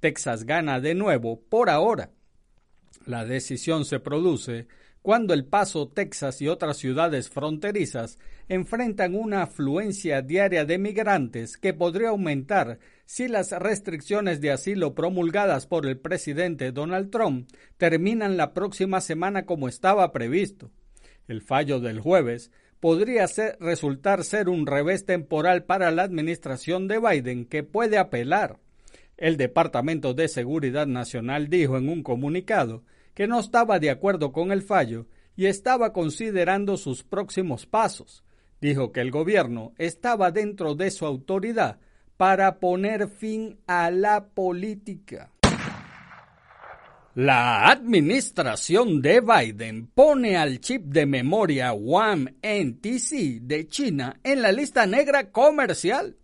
Texas 0.00 0.44
gana 0.44 0.80
de 0.80 0.94
nuevo 0.94 1.40
por 1.40 1.70
ahora. 1.70 2.10
La 3.06 3.24
decisión 3.26 3.84
se 3.84 4.00
produce 4.00 4.66
cuando 5.02 5.34
El 5.34 5.44
Paso, 5.44 5.88
Texas 5.88 6.40
y 6.40 6.48
otras 6.48 6.78
ciudades 6.78 7.28
fronterizas 7.28 8.18
enfrentan 8.48 9.14
una 9.14 9.42
afluencia 9.42 10.22
diaria 10.22 10.64
de 10.64 10.78
migrantes 10.78 11.58
que 11.58 11.74
podría 11.74 12.08
aumentar 12.08 12.78
si 13.04 13.28
las 13.28 13.50
restricciones 13.52 14.40
de 14.40 14.50
asilo 14.50 14.94
promulgadas 14.94 15.66
por 15.66 15.84
el 15.84 15.98
presidente 15.98 16.72
Donald 16.72 17.10
Trump 17.10 17.50
terminan 17.76 18.38
la 18.38 18.54
próxima 18.54 19.02
semana 19.02 19.44
como 19.44 19.68
estaba 19.68 20.10
previsto. 20.10 20.70
El 21.28 21.42
fallo 21.42 21.80
del 21.80 22.00
jueves 22.00 22.50
podría 22.80 23.26
resultar 23.60 24.24
ser 24.24 24.48
un 24.48 24.66
revés 24.66 25.04
temporal 25.04 25.64
para 25.64 25.90
la 25.90 26.04
administración 26.04 26.88
de 26.88 26.98
Biden 26.98 27.44
que 27.44 27.62
puede 27.62 27.98
apelar. 27.98 28.58
El 29.18 29.36
Departamento 29.36 30.14
de 30.14 30.28
Seguridad 30.28 30.86
Nacional 30.86 31.48
dijo 31.48 31.76
en 31.76 31.90
un 31.90 32.02
comunicado 32.02 32.84
que 33.14 33.26
no 33.26 33.40
estaba 33.40 33.78
de 33.78 33.90
acuerdo 33.90 34.32
con 34.32 34.52
el 34.52 34.62
fallo 34.62 35.06
y 35.36 35.46
estaba 35.46 35.92
considerando 35.92 36.76
sus 36.76 37.02
próximos 37.02 37.66
pasos. 37.66 38.24
Dijo 38.60 38.92
que 38.92 39.00
el 39.00 39.10
gobierno 39.10 39.72
estaba 39.78 40.30
dentro 40.30 40.74
de 40.74 40.90
su 40.90 41.06
autoridad 41.06 41.78
para 42.16 42.60
poner 42.60 43.08
fin 43.08 43.58
a 43.66 43.90
la 43.90 44.26
política. 44.28 45.30
La 47.14 47.68
administración 47.68 49.00
de 49.00 49.20
Biden 49.20 49.86
pone 49.86 50.36
al 50.36 50.60
chip 50.60 50.82
de 50.86 51.06
memoria 51.06 51.72
WAM-NTC 51.72 53.40
de 53.40 53.68
China 53.68 54.18
en 54.24 54.42
la 54.42 54.50
lista 54.50 54.84
negra 54.86 55.30
comercial. 55.30 56.16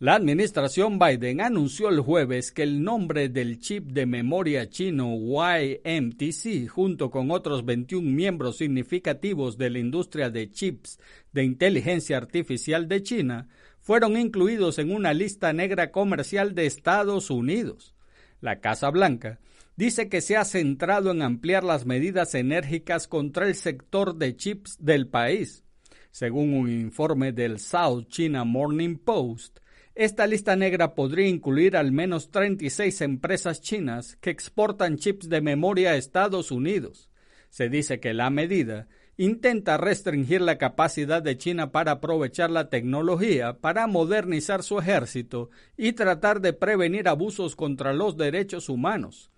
La 0.00 0.16
administración 0.16 0.98
Biden 0.98 1.40
anunció 1.40 1.88
el 1.88 2.00
jueves 2.00 2.50
que 2.50 2.64
el 2.64 2.82
nombre 2.82 3.28
del 3.28 3.60
chip 3.60 3.92
de 3.92 4.06
memoria 4.06 4.68
chino 4.68 5.14
YMTC, 5.14 6.68
junto 6.68 7.12
con 7.12 7.30
otros 7.30 7.64
21 7.64 8.10
miembros 8.10 8.56
significativos 8.56 9.56
de 9.56 9.70
la 9.70 9.78
industria 9.78 10.30
de 10.30 10.50
chips 10.50 10.98
de 11.32 11.44
inteligencia 11.44 12.16
artificial 12.16 12.88
de 12.88 13.04
China, 13.04 13.48
fueron 13.80 14.16
incluidos 14.16 14.80
en 14.80 14.90
una 14.90 15.14
lista 15.14 15.52
negra 15.52 15.92
comercial 15.92 16.56
de 16.56 16.66
Estados 16.66 17.30
Unidos. 17.30 17.94
La 18.40 18.60
Casa 18.60 18.90
Blanca 18.90 19.38
dice 19.76 20.08
que 20.08 20.22
se 20.22 20.36
ha 20.36 20.44
centrado 20.44 21.12
en 21.12 21.22
ampliar 21.22 21.62
las 21.62 21.86
medidas 21.86 22.34
enérgicas 22.34 23.06
contra 23.06 23.46
el 23.46 23.54
sector 23.54 24.16
de 24.16 24.34
chips 24.34 24.76
del 24.80 25.06
país. 25.06 25.62
Según 26.10 26.52
un 26.52 26.68
informe 26.68 27.32
del 27.32 27.60
South 27.60 28.06
China 28.08 28.42
Morning 28.44 28.96
Post, 28.96 29.60
esta 29.94 30.26
lista 30.26 30.56
negra 30.56 30.94
podría 30.94 31.28
incluir 31.28 31.76
al 31.76 31.92
menos 31.92 32.32
36 32.32 33.00
empresas 33.02 33.60
chinas 33.60 34.16
que 34.16 34.30
exportan 34.30 34.96
chips 34.96 35.28
de 35.28 35.40
memoria 35.40 35.90
a 35.90 35.96
Estados 35.96 36.50
Unidos. 36.50 37.10
Se 37.48 37.68
dice 37.68 38.00
que 38.00 38.12
la 38.12 38.28
medida 38.30 38.88
intenta 39.16 39.76
restringir 39.76 40.40
la 40.40 40.58
capacidad 40.58 41.22
de 41.22 41.38
China 41.38 41.70
para 41.70 41.92
aprovechar 41.92 42.50
la 42.50 42.68
tecnología 42.68 43.58
para 43.60 43.86
modernizar 43.86 44.64
su 44.64 44.80
ejército 44.80 45.50
y 45.76 45.92
tratar 45.92 46.40
de 46.40 46.52
prevenir 46.52 47.06
abusos 47.06 47.54
contra 47.54 47.92
los 47.92 48.16
derechos 48.16 48.68
humanos. 48.68 49.30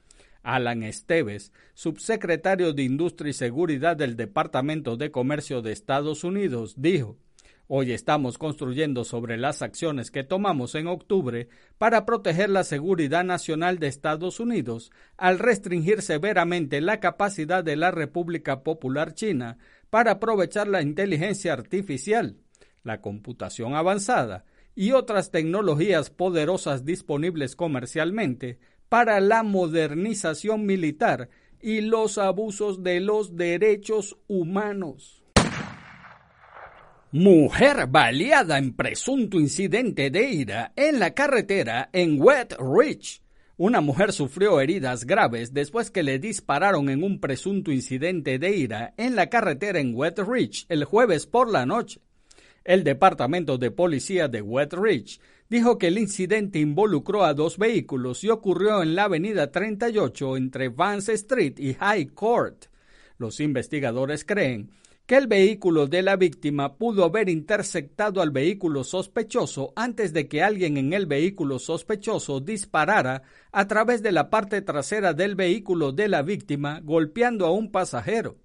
Alan 0.42 0.84
Esteves, 0.84 1.52
subsecretario 1.74 2.72
de 2.72 2.84
Industria 2.84 3.30
y 3.30 3.34
Seguridad 3.34 3.96
del 3.96 4.16
Departamento 4.16 4.96
de 4.96 5.10
Comercio 5.10 5.60
de 5.60 5.72
Estados 5.72 6.24
Unidos, 6.24 6.74
dijo 6.78 7.18
Hoy 7.68 7.90
estamos 7.90 8.38
construyendo 8.38 9.02
sobre 9.02 9.36
las 9.36 9.60
acciones 9.60 10.12
que 10.12 10.22
tomamos 10.22 10.76
en 10.76 10.86
octubre 10.86 11.48
para 11.78 12.06
proteger 12.06 12.48
la 12.48 12.62
seguridad 12.62 13.24
nacional 13.24 13.80
de 13.80 13.88
Estados 13.88 14.38
Unidos 14.38 14.92
al 15.16 15.40
restringir 15.40 16.00
severamente 16.02 16.80
la 16.80 17.00
capacidad 17.00 17.64
de 17.64 17.74
la 17.74 17.90
República 17.90 18.62
Popular 18.62 19.14
China 19.14 19.58
para 19.90 20.12
aprovechar 20.12 20.68
la 20.68 20.80
inteligencia 20.80 21.52
artificial, 21.52 22.36
la 22.84 23.00
computación 23.00 23.74
avanzada 23.74 24.44
y 24.76 24.92
otras 24.92 25.32
tecnologías 25.32 26.10
poderosas 26.10 26.84
disponibles 26.84 27.56
comercialmente 27.56 28.60
para 28.88 29.18
la 29.18 29.42
modernización 29.42 30.66
militar 30.66 31.30
y 31.60 31.80
los 31.80 32.16
abusos 32.16 32.84
de 32.84 33.00
los 33.00 33.34
derechos 33.34 34.18
humanos. 34.28 35.25
Mujer 37.18 37.86
baleada 37.88 38.58
en 38.58 38.74
presunto 38.74 39.40
incidente 39.40 40.10
de 40.10 40.28
ira 40.28 40.74
en 40.76 40.98
la 40.98 41.14
carretera 41.14 41.88
en 41.94 42.20
Wet 42.20 42.54
Ridge. 42.58 43.22
Una 43.56 43.80
mujer 43.80 44.12
sufrió 44.12 44.60
heridas 44.60 45.06
graves 45.06 45.54
después 45.54 45.90
que 45.90 46.02
le 46.02 46.18
dispararon 46.18 46.90
en 46.90 47.02
un 47.02 47.18
presunto 47.18 47.72
incidente 47.72 48.38
de 48.38 48.54
ira 48.54 48.92
en 48.98 49.16
la 49.16 49.30
carretera 49.30 49.80
en 49.80 49.94
Wet 49.94 50.18
Ridge 50.18 50.66
el 50.68 50.84
jueves 50.84 51.26
por 51.26 51.50
la 51.50 51.64
noche. 51.64 52.02
El 52.64 52.84
Departamento 52.84 53.56
de 53.56 53.70
Policía 53.70 54.28
de 54.28 54.42
Wet 54.42 54.74
Ridge 54.74 55.18
dijo 55.48 55.78
que 55.78 55.86
el 55.86 55.96
incidente 55.96 56.58
involucró 56.58 57.24
a 57.24 57.32
dos 57.32 57.56
vehículos 57.56 58.24
y 58.24 58.28
ocurrió 58.28 58.82
en 58.82 58.94
la 58.94 59.04
avenida 59.04 59.50
38 59.50 60.36
entre 60.36 60.68
Vance 60.68 61.14
Street 61.14 61.54
y 61.60 61.72
High 61.72 62.08
Court. 62.08 62.66
Los 63.16 63.40
investigadores 63.40 64.22
creen 64.22 64.68
que 65.06 65.16
el 65.16 65.28
vehículo 65.28 65.86
de 65.86 66.02
la 66.02 66.16
víctima 66.16 66.76
pudo 66.76 67.04
haber 67.04 67.28
interceptado 67.28 68.20
al 68.20 68.32
vehículo 68.32 68.82
sospechoso 68.82 69.72
antes 69.76 70.12
de 70.12 70.26
que 70.26 70.42
alguien 70.42 70.76
en 70.76 70.92
el 70.92 71.06
vehículo 71.06 71.60
sospechoso 71.60 72.40
disparara 72.40 73.22
a 73.52 73.68
través 73.68 74.02
de 74.02 74.10
la 74.10 74.30
parte 74.30 74.62
trasera 74.62 75.14
del 75.14 75.36
vehículo 75.36 75.92
de 75.92 76.08
la 76.08 76.22
víctima 76.22 76.80
golpeando 76.82 77.46
a 77.46 77.52
un 77.52 77.70
pasajero. 77.70 78.36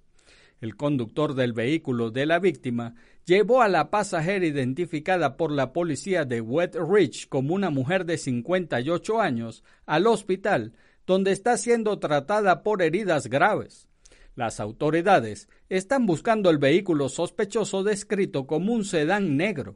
El 0.62 0.76
conductor 0.76 1.34
del 1.34 1.54
vehículo 1.54 2.12
de 2.12 2.28
la 2.28 2.38
víctima 2.38 2.94
llevó 3.26 3.64
a 3.64 3.68
la 3.68 3.90
pasajera 3.90 4.46
identificada 4.46 5.38
por 5.38 5.52
la 5.52 5.74
policía 5.74 6.26
de 6.26 6.42
Wet 6.42 6.76
Ridge 6.76 7.28
como 7.28 7.56
una 7.56 7.72
mujer 7.72 8.06
de 8.06 8.20
58 8.20 9.20
años 9.20 9.64
al 9.88 10.06
hospital, 10.06 10.74
donde 11.08 11.32
está 11.32 11.58
siendo 11.58 11.98
tratada 11.98 12.62
por 12.62 12.84
heridas 12.84 13.26
graves. 13.26 13.91
Las 14.36 14.60
autoridades 14.60 15.50
están 15.70 16.06
buscando 16.06 16.50
el 16.50 16.58
vehículo 16.58 17.10
sospechoso 17.10 17.84
descrito 17.84 18.48
como 18.48 18.74
un 18.74 18.86
sedán 18.86 19.36
negro. 19.36 19.76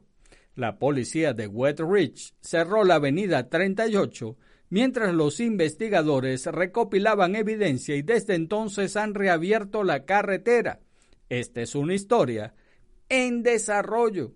La 0.54 0.78
policía 0.78 1.34
de 1.34 1.46
Wet 1.46 1.80
Ridge 1.80 2.32
cerró 2.40 2.84
la 2.84 2.94
avenida 2.94 3.48
38 3.50 4.36
mientras 4.70 5.14
los 5.14 5.40
investigadores 5.40 6.46
recopilaban 6.46 7.36
evidencia 7.36 7.94
y 7.96 8.02
desde 8.02 8.34
entonces 8.34 8.96
han 8.96 9.14
reabierto 9.14 9.84
la 9.84 10.04
carretera. 10.04 10.80
Esta 11.28 11.60
es 11.60 11.74
una 11.74 11.94
historia 11.94 12.54
en 13.08 13.42
desarrollo. 13.42 14.32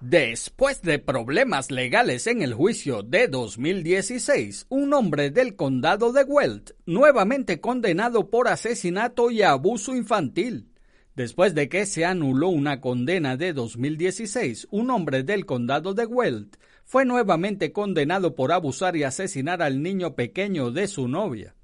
Después 0.00 0.80
de 0.82 1.00
problemas 1.00 1.72
legales 1.72 2.28
en 2.28 2.40
el 2.42 2.54
juicio 2.54 3.02
de 3.02 3.26
2016, 3.26 4.66
un 4.68 4.94
hombre 4.94 5.30
del 5.30 5.56
condado 5.56 6.12
de 6.12 6.22
Weld, 6.22 6.72
nuevamente 6.86 7.60
condenado 7.60 8.30
por 8.30 8.46
asesinato 8.46 9.32
y 9.32 9.42
abuso 9.42 9.96
infantil. 9.96 10.68
Después 11.16 11.52
de 11.56 11.68
que 11.68 11.84
se 11.84 12.04
anuló 12.04 12.48
una 12.48 12.80
condena 12.80 13.36
de 13.36 13.52
2016, 13.52 14.68
un 14.70 14.90
hombre 14.92 15.24
del 15.24 15.44
condado 15.46 15.94
de 15.94 16.06
Weld 16.06 16.56
fue 16.84 17.04
nuevamente 17.04 17.72
condenado 17.72 18.36
por 18.36 18.52
abusar 18.52 18.94
y 18.94 19.02
asesinar 19.02 19.62
al 19.62 19.82
niño 19.82 20.14
pequeño 20.14 20.70
de 20.70 20.86
su 20.86 21.08
novia. 21.08 21.56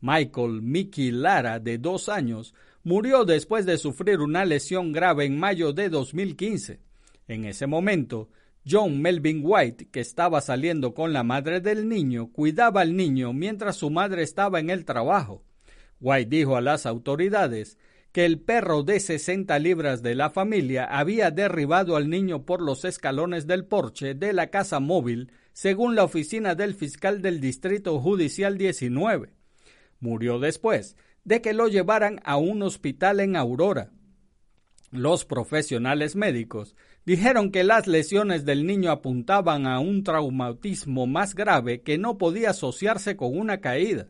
Michael 0.00 0.60
Mickey 0.60 1.12
Lara, 1.12 1.60
de 1.60 1.78
dos 1.78 2.08
años, 2.08 2.52
murió 2.82 3.24
después 3.24 3.64
de 3.64 3.78
sufrir 3.78 4.18
una 4.18 4.44
lesión 4.44 4.92
grave 4.92 5.24
en 5.24 5.38
mayo 5.38 5.72
de 5.72 5.88
2015. 5.88 6.85
En 7.28 7.44
ese 7.44 7.66
momento, 7.66 8.28
John 8.68 9.00
Melvin 9.00 9.40
White, 9.44 9.88
que 9.90 10.00
estaba 10.00 10.40
saliendo 10.40 10.94
con 10.94 11.12
la 11.12 11.22
madre 11.22 11.60
del 11.60 11.88
niño, 11.88 12.32
cuidaba 12.32 12.80
al 12.80 12.96
niño 12.96 13.32
mientras 13.32 13.76
su 13.76 13.90
madre 13.90 14.22
estaba 14.22 14.60
en 14.60 14.70
el 14.70 14.84
trabajo. 14.84 15.44
White 16.00 16.30
dijo 16.30 16.56
a 16.56 16.60
las 16.60 16.86
autoridades 16.86 17.78
que 18.12 18.24
el 18.24 18.40
perro 18.40 18.82
de 18.82 18.98
60 18.98 19.58
libras 19.58 20.02
de 20.02 20.14
la 20.14 20.30
familia 20.30 20.84
había 20.84 21.30
derribado 21.30 21.96
al 21.96 22.08
niño 22.08 22.44
por 22.44 22.62
los 22.62 22.84
escalones 22.84 23.46
del 23.46 23.66
porche 23.66 24.14
de 24.14 24.32
la 24.32 24.48
casa 24.48 24.80
móvil, 24.80 25.30
según 25.52 25.94
la 25.94 26.04
oficina 26.04 26.54
del 26.54 26.74
fiscal 26.74 27.22
del 27.22 27.40
Distrito 27.40 28.00
Judicial 28.00 28.56
19. 28.56 29.34
Murió 30.00 30.38
después 30.38 30.96
de 31.24 31.42
que 31.42 31.52
lo 31.52 31.68
llevaran 31.68 32.20
a 32.24 32.36
un 32.36 32.62
hospital 32.62 33.20
en 33.20 33.36
Aurora. 33.36 33.90
Los 34.90 35.24
profesionales 35.24 36.16
médicos 36.16 36.76
dijeron 37.06 37.52
que 37.52 37.64
las 37.64 37.86
lesiones 37.86 38.44
del 38.44 38.66
niño 38.66 38.90
apuntaban 38.90 39.66
a 39.66 39.78
un 39.78 40.02
traumatismo 40.02 41.06
más 41.06 41.34
grave 41.34 41.80
que 41.80 41.96
no 41.96 42.18
podía 42.18 42.50
asociarse 42.50 43.16
con 43.16 43.38
una 43.38 43.60
caída. 43.60 44.08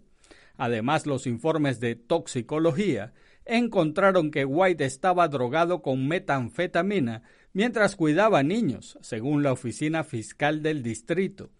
Además, 0.57 1.07
los 1.07 1.27
informes 1.27 1.79
de 1.79 1.95
toxicología 1.95 3.13
encontraron 3.45 4.31
que 4.31 4.47
White 4.47 4.85
estaba 4.85 5.29
drogado 5.29 5.83
con 5.83 6.09
metanfetamina 6.09 7.23
mientras 7.53 7.95
cuidaba 7.95 8.43
niños, 8.43 8.99
según 9.03 9.43
la 9.43 9.53
oficina 9.53 10.03
fiscal 10.03 10.63
del 10.63 10.83
distrito. 10.83 11.51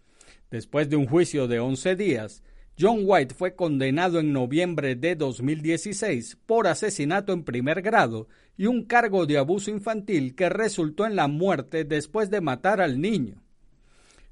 Después 0.49 0.89
de 0.89 0.95
un 0.95 1.05
juicio 1.05 1.47
de 1.47 1.59
11 1.59 1.95
días, 1.95 2.43
John 2.79 2.99
White 3.05 3.33
fue 3.33 3.55
condenado 3.55 4.19
en 4.19 4.31
noviembre 4.31 4.95
de 4.95 5.15
2016 5.15 6.37
por 6.45 6.67
asesinato 6.67 7.33
en 7.33 7.43
primer 7.43 7.81
grado 7.81 8.27
y 8.55 8.67
un 8.67 8.83
cargo 8.83 9.25
de 9.25 9.39
abuso 9.39 9.71
infantil 9.71 10.35
que 10.35 10.47
resultó 10.47 11.07
en 11.07 11.15
la 11.15 11.27
muerte 11.27 11.85
después 11.85 12.29
de 12.29 12.39
matar 12.39 12.79
al 12.79 13.01
niño. 13.01 13.41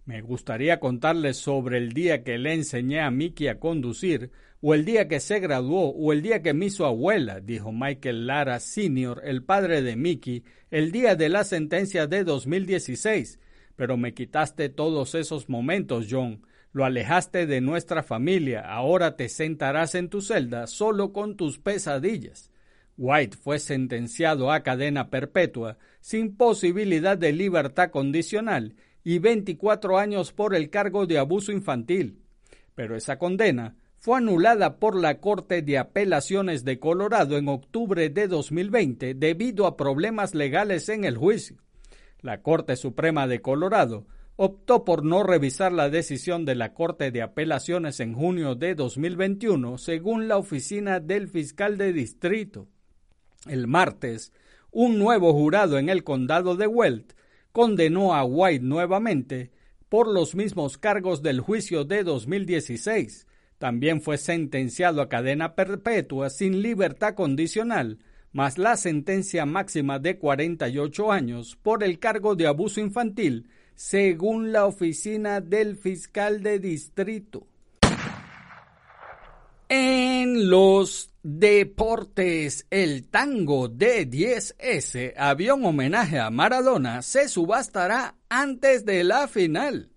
Me 0.06 0.22
gustaría 0.22 0.80
contarles 0.80 1.38
sobre 1.38 1.80
el 1.80 1.94
día 1.94 2.24
que 2.24 2.38
le 2.38 2.54
enseñé 2.54 3.02
a 3.02 3.10
Mickey 3.10 3.48
a 3.48 3.60
conducir, 3.60 4.30
o 4.62 4.76
el 4.76 4.86
día 4.86 5.08
que 5.08 5.20
se 5.20 5.40
graduó, 5.40 5.90
o 5.90 6.14
el 6.14 6.22
día 6.22 6.44
que 6.44 6.54
me 6.54 6.68
hizo 6.68 6.86
abuela, 6.86 7.40
dijo 7.40 7.72
Michael 7.72 8.28
Lara 8.28 8.60
Sr., 8.60 9.22
el 9.24 9.42
padre 9.42 9.82
de 9.82 9.96
Mickey, 9.96 10.44
el 10.70 10.92
día 10.92 11.16
de 11.16 11.30
la 11.30 11.44
sentencia 11.44 12.06
de 12.06 12.24
2016. 12.24 13.40
Pero 13.76 13.98
me 13.98 14.14
quitaste 14.14 14.70
todos 14.70 15.16
esos 15.16 15.50
momentos, 15.50 16.06
John. 16.08 16.46
Lo 16.76 16.84
alejaste 16.84 17.46
de 17.48 17.62
nuestra 17.62 18.04
familia. 18.04 18.60
Ahora 18.60 19.16
te 19.16 19.30
sentarás 19.30 19.96
en 19.96 20.10
tu 20.10 20.20
celda 20.20 20.68
solo 20.68 21.14
con 21.14 21.38
tus 21.38 21.58
pesadillas. 21.58 22.52
White 22.98 23.38
fue 23.38 23.60
sentenciado 23.60 24.52
a 24.52 24.60
cadena 24.60 25.10
perpetua, 25.10 25.78
sin 26.02 26.36
posibilidad 26.36 27.18
de 27.18 27.32
libertad 27.32 27.92
condicional, 27.92 28.76
y 29.06 29.20
24 29.20 29.98
años 29.98 30.34
por 30.34 30.54
el 30.54 30.70
cargo 30.70 31.06
de 31.06 31.18
abuso 31.18 31.54
infantil. 31.54 32.20
Pero 32.76 32.98
esa 32.98 33.18
condena 33.18 33.78
fue 33.96 34.18
anulada 34.18 34.76
por 34.76 34.98
la 34.98 35.22
Corte 35.22 35.62
de 35.62 35.78
Apelaciones 35.78 36.66
de 36.66 36.78
Colorado 36.78 37.38
en 37.38 37.48
octubre 37.48 38.10
de 38.10 38.28
2020 38.28 39.14
debido 39.14 39.66
a 39.66 39.78
problemas 39.78 40.36
legales 40.36 40.90
en 40.90 41.06
el 41.06 41.16
juicio. 41.16 41.56
La 42.20 42.42
Corte 42.42 42.76
Suprema 42.76 43.28
de 43.28 43.40
Colorado 43.40 44.08
optó 44.38 44.84
por 44.84 45.06
no 45.06 45.24
revisar 45.24 45.71
la 45.71 45.89
decisión 45.89 46.45
de 46.45 46.56
la 46.56 46.74
Corte 46.74 47.12
de 47.12 47.21
Apelaciones 47.21 48.00
en 48.00 48.13
junio 48.13 48.56
de 48.56 48.76
2021, 48.76 49.78
según 49.78 50.28
la 50.28 50.38
oficina 50.38 51.00
del 51.00 51.28
fiscal 51.28 51.78
de 51.78 51.93
distrito. 51.93 52.67
El 53.48 53.67
martes, 53.67 54.34
un 54.71 55.00
nuevo 55.00 55.32
jurado 55.34 55.78
en 55.78 55.89
el 55.89 56.04
condado 56.04 56.56
de 56.58 56.67
Welt 56.67 57.13
condenó 57.54 58.13
a 58.13 58.26
White 58.26 58.65
nuevamente 58.65 59.52
por 59.88 60.08
los 60.08 60.36
mismos 60.36 60.78
cargos 60.78 61.21
del 61.21 61.39
juicio 61.39 61.86
de 61.86 62.04
2016. 62.04 63.28
También 63.58 64.02
fue 64.02 64.17
sentenciado 64.17 65.02
a 65.02 65.08
cadena 65.08 65.56
perpetua 65.56 66.30
sin 66.30 66.62
libertad 66.62 67.13
condicional, 67.13 68.00
más 68.34 68.58
la 68.58 68.76
sentencia 68.76 69.45
máxima 69.45 70.00
de 70.00 70.19
48 70.19 71.12
años 71.13 71.56
por 71.56 71.82
el 71.82 72.00
cargo 72.00 72.36
de 72.36 72.48
abuso 72.48 72.82
infantil, 72.82 73.48
según 73.76 74.52
la 74.52 74.66
oficina 74.66 75.42
del 75.42 75.76
fiscal 75.78 76.42
de 76.42 76.60
distrito. 76.60 77.48
En 79.68 80.50
los 80.50 81.12
deportes, 81.24 82.68
el 82.70 83.08
tango 83.08 83.68
de 83.68 84.08
10S, 84.08 85.14
avión 85.18 85.66
homenaje 85.66 86.20
a 86.20 86.30
Maradona, 86.30 87.02
se 87.02 87.28
subastará 87.28 88.16
antes 88.30 88.86
de 88.86 89.04
la 89.04 89.28
final. 89.28 89.90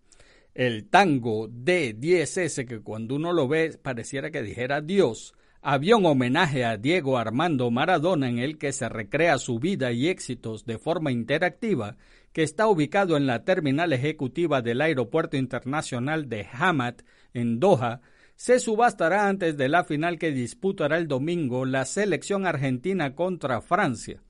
El 0.55 0.89
tango 0.89 1.49
de 1.49 1.95
10S, 1.95 2.67
que 2.67 2.81
cuando 2.81 3.15
uno 3.15 3.33
lo 3.33 3.47
ve 3.47 3.79
pareciera 3.81 4.31
que 4.31 4.43
dijera 4.43 4.81
Dios, 4.81 5.35
avión 5.61 6.07
homenaje 6.07 6.65
a 6.65 6.79
Diego 6.79 7.19
Armando 7.19 7.71
Maradona 7.71 8.29
en 8.29 8.39
el 8.39 8.57
que 8.57 8.73
se 8.73 8.89
recrea 8.89 9.37
su 9.37 9.59
vida 9.59 9.93
y 9.93 10.09
éxitos 10.09 10.65
de 10.65 10.79
forma 10.79 11.13
interactiva, 11.13 11.97
que 12.39 12.45
está 12.45 12.69
ubicado 12.69 13.17
en 13.17 13.27
la 13.27 13.43
terminal 13.43 13.93
ejecutiva 13.93 14.63
del 14.63 14.81
Aeropuerto 14.81 15.37
Internacional 15.37 16.29
de 16.29 16.47
Hamad, 16.53 16.95
en 17.35 17.59
Doha, 17.59 18.01
se 18.37 18.61
subastará 18.61 19.29
antes 19.29 19.57
de 19.57 19.69
la 19.69 19.83
final 19.83 20.21
que 20.21 20.31
disputará 20.31 20.99
el 20.99 21.09
domingo 21.09 21.65
la 21.65 21.85
selección 21.85 22.47
argentina 22.47 23.17
contra 23.17 23.61
Francia. 23.61 24.23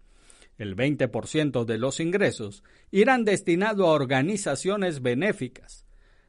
El 0.57 0.75
20% 0.75 1.67
de 1.67 1.77
los 1.77 2.01
ingresos 2.01 2.65
irán 2.91 3.27
destinados 3.27 3.87
a 3.87 3.91
organizaciones 3.91 5.03
benéficas. 5.03 5.85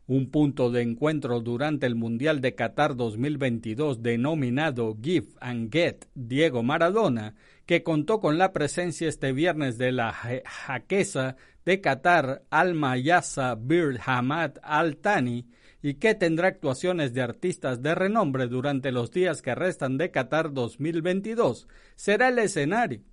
Un 0.05 0.31
punto 0.31 0.71
de 0.71 0.81
encuentro 0.81 1.39
durante 1.39 1.85
el 1.85 1.95
Mundial 1.95 2.41
de 2.41 2.55
Qatar 2.55 2.97
2022 2.97 4.03
denominado 4.03 4.97
Give 5.01 5.27
and 5.39 5.71
Get 5.71 6.07
Diego 6.13 6.61
Maradona, 6.61 7.35
que 7.65 7.83
contó 7.83 8.19
con 8.19 8.37
la 8.37 8.51
presencia 8.51 9.07
este 9.07 9.31
viernes 9.31 9.77
de 9.77 9.93
la 9.93 10.11
jaquesa 10.11 11.37
de 11.69 11.81
Qatar 11.81 12.41
Al-Mayasa 12.49 13.53
Bir 13.53 13.99
Hamad 14.03 14.53
Al-Thani, 14.63 15.45
y 15.83 15.93
que 15.93 16.15
tendrá 16.15 16.47
actuaciones 16.47 17.13
de 17.13 17.21
artistas 17.21 17.83
de 17.83 17.93
renombre 17.93 18.47
durante 18.47 18.91
los 18.91 19.11
días 19.11 19.43
que 19.43 19.53
restan 19.53 19.95
de 19.99 20.09
Qatar 20.09 20.51
2022, 20.51 21.67
será 21.95 22.29
el 22.29 22.39
escenario. 22.39 23.03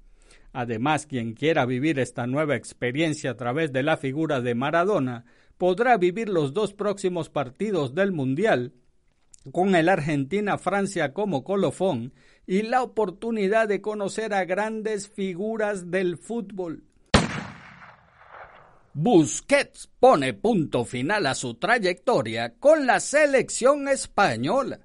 Además, 0.54 1.04
quien 1.04 1.34
quiera 1.34 1.66
vivir 1.66 1.98
esta 1.98 2.26
nueva 2.26 2.56
experiencia 2.56 3.32
a 3.32 3.36
través 3.36 3.74
de 3.74 3.82
la 3.82 3.98
figura 3.98 4.40
de 4.40 4.54
Maradona 4.54 5.26
podrá 5.58 5.98
vivir 5.98 6.30
los 6.30 6.54
dos 6.54 6.72
próximos 6.72 7.28
partidos 7.28 7.94
del 7.94 8.12
Mundial 8.12 8.72
con 9.52 9.74
el 9.74 9.90
Argentina-Francia 9.90 11.12
como 11.12 11.44
colofón 11.44 12.14
y 12.46 12.62
la 12.62 12.82
oportunidad 12.82 13.68
de 13.68 13.82
conocer 13.82 14.32
a 14.32 14.46
grandes 14.46 15.10
figuras 15.10 15.90
del 15.90 16.16
fútbol. 16.16 16.84
Busquets 18.98 19.90
pone 20.00 20.32
punto 20.32 20.86
final 20.86 21.26
a 21.26 21.34
su 21.34 21.56
trayectoria 21.56 22.54
con 22.54 22.86
la 22.86 22.98
selección 22.98 23.88
española. 23.88 24.80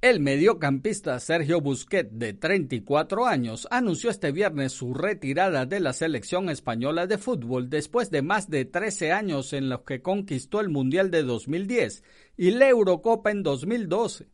El 0.00 0.18
mediocampista 0.18 1.20
Sergio 1.20 1.60
Busquets, 1.60 2.18
de 2.18 2.32
34 2.32 3.26
años, 3.26 3.68
anunció 3.70 4.10
este 4.10 4.32
viernes 4.32 4.72
su 4.72 4.92
retirada 4.92 5.66
de 5.66 5.78
la 5.78 5.92
selección 5.92 6.50
española 6.50 7.06
de 7.06 7.16
fútbol 7.16 7.70
después 7.70 8.10
de 8.10 8.22
más 8.22 8.50
de 8.50 8.64
13 8.64 9.12
años 9.12 9.52
en 9.52 9.68
los 9.68 9.82
que 9.82 10.02
conquistó 10.02 10.60
el 10.60 10.68
Mundial 10.68 11.12
de 11.12 11.22
2010 11.22 12.02
y 12.36 12.50
la 12.50 12.68
Eurocopa 12.68 13.30
en 13.30 13.44
2012. 13.44 14.26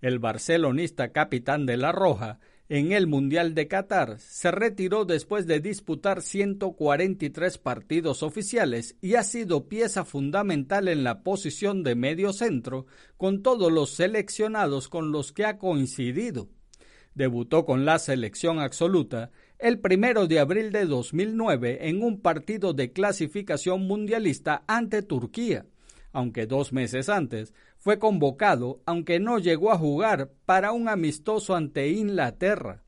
El 0.00 0.20
barcelonista 0.20 1.12
capitán 1.12 1.66
de 1.66 1.76
la 1.76 1.92
Roja 1.92 2.40
en 2.74 2.90
el 2.90 3.06
Mundial 3.06 3.54
de 3.54 3.68
Qatar. 3.68 4.18
Se 4.18 4.50
retiró 4.50 5.04
después 5.04 5.46
de 5.46 5.60
disputar 5.60 6.22
143 6.22 7.58
partidos 7.58 8.24
oficiales 8.24 8.96
y 9.00 9.14
ha 9.14 9.22
sido 9.22 9.68
pieza 9.68 10.04
fundamental 10.04 10.88
en 10.88 11.04
la 11.04 11.22
posición 11.22 11.84
de 11.84 11.94
medio 11.94 12.32
centro 12.32 12.86
con 13.16 13.44
todos 13.44 13.70
los 13.70 13.90
seleccionados 13.90 14.88
con 14.88 15.12
los 15.12 15.30
que 15.30 15.44
ha 15.44 15.56
coincidido. 15.56 16.48
Debutó 17.14 17.64
con 17.64 17.84
la 17.84 18.00
selección 18.00 18.58
absoluta 18.58 19.30
el 19.60 19.78
primero 19.78 20.26
de 20.26 20.40
abril 20.40 20.72
de 20.72 20.86
2009 20.86 21.88
en 21.88 22.02
un 22.02 22.20
partido 22.20 22.72
de 22.72 22.92
clasificación 22.92 23.86
mundialista 23.86 24.64
ante 24.66 25.02
Turquía 25.02 25.64
aunque 26.14 26.46
dos 26.46 26.72
meses 26.72 27.08
antes, 27.08 27.52
fue 27.84 27.98
convocado, 27.98 28.80
aunque 28.86 29.20
no 29.20 29.38
llegó 29.38 29.70
a 29.70 29.76
jugar, 29.76 30.30
para 30.46 30.72
un 30.72 30.88
amistoso 30.88 31.54
ante 31.54 31.90
Inglaterra. 31.90 32.82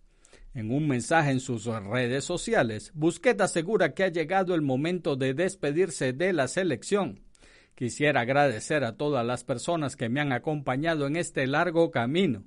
En 0.54 0.72
un 0.72 0.88
mensaje 0.88 1.32
en 1.32 1.40
sus 1.40 1.66
redes 1.66 2.24
sociales, 2.24 2.92
Busquets 2.94 3.42
asegura 3.42 3.92
que 3.92 4.04
ha 4.04 4.08
llegado 4.08 4.54
el 4.54 4.62
momento 4.62 5.14
de 5.14 5.34
despedirse 5.34 6.14
de 6.14 6.32
la 6.32 6.48
selección. 6.48 7.20
Quisiera 7.74 8.22
agradecer 8.22 8.84
a 8.84 8.96
todas 8.96 9.26
las 9.26 9.44
personas 9.44 9.96
que 9.96 10.08
me 10.08 10.22
han 10.22 10.32
acompañado 10.32 11.06
en 11.06 11.16
este 11.16 11.46
largo 11.46 11.90
camino, 11.90 12.44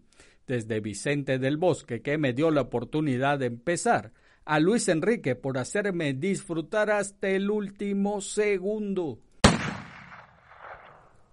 desde 0.47 0.79
Vicente 0.79 1.37
del 1.37 1.57
Bosque, 1.57 2.01
que 2.01 2.17
me 2.17 2.33
dio 2.33 2.49
la 2.49 2.61
oportunidad 2.61 3.37
de 3.37 3.45
empezar, 3.45 4.11
a 4.43 4.59
Luis 4.59 4.87
Enrique 4.89 5.35
por 5.35 5.59
hacerme 5.59 6.15
disfrutar 6.15 6.89
hasta 6.89 7.29
el 7.29 7.51
último 7.51 8.21
segundo 8.21 9.19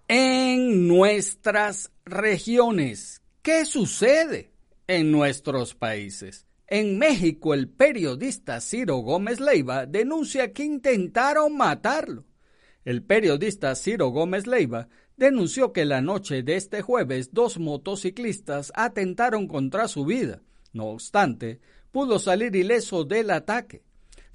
en 0.07 0.87
nuestras 0.87 1.91
regiones. 2.05 3.21
¿Qué 3.41 3.65
sucede 3.65 4.51
en 4.87 5.11
nuestros 5.11 5.75
países? 5.75 6.45
En 6.67 6.97
México, 6.97 7.53
el 7.53 7.69
periodista 7.69 8.59
Ciro 8.61 8.97
Gómez 8.97 9.39
Leiva 9.39 9.85
denuncia 9.85 10.53
que 10.53 10.63
intentaron 10.63 11.55
matarlo. 11.55 12.25
El 12.85 13.03
periodista 13.03 13.75
Ciro 13.75 14.09
Gómez 14.09 14.47
Leiva 14.47 14.87
denunció 15.17 15.73
que 15.73 15.85
la 15.85 16.01
noche 16.01 16.43
de 16.43 16.55
este 16.55 16.81
jueves 16.81 17.33
dos 17.33 17.57
motociclistas 17.57 18.71
atentaron 18.75 19.47
contra 19.47 19.87
su 19.87 20.05
vida. 20.05 20.41
No 20.71 20.87
obstante, 20.87 21.59
pudo 21.91 22.19
salir 22.19 22.55
ileso 22.55 23.03
del 23.03 23.31
ataque. 23.31 23.83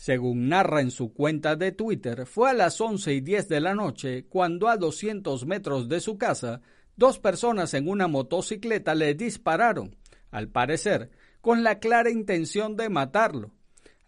Según 0.03 0.49
narra 0.49 0.81
en 0.81 0.91
su 0.91 1.13
cuenta 1.13 1.55
de 1.55 1.71
Twitter, 1.71 2.27
fue 2.27 2.51
a 2.51 2.55
las 2.55 2.81
11 2.81 3.15
y 3.15 3.21
10 3.21 3.49
de 3.49 3.61
la 3.61 3.73
noche 3.73 4.27
cuando 4.29 4.67
a 4.67 4.77
200 4.77 5.47
metros 5.47 5.89
de 5.89 6.01
su 6.01 6.19
casa, 6.19 6.61
dos 6.97 7.21
personas 7.21 7.73
en 7.75 7.87
una 7.87 8.09
motocicleta 8.09 8.97
le 8.97 9.15
dispararon, 9.15 9.95
al 10.33 10.49
parecer, 10.49 11.13
con 11.41 11.63
la 11.63 11.79
clara 11.79 12.11
intención 12.11 12.75
de 12.75 12.89
matarlo. 12.89 13.53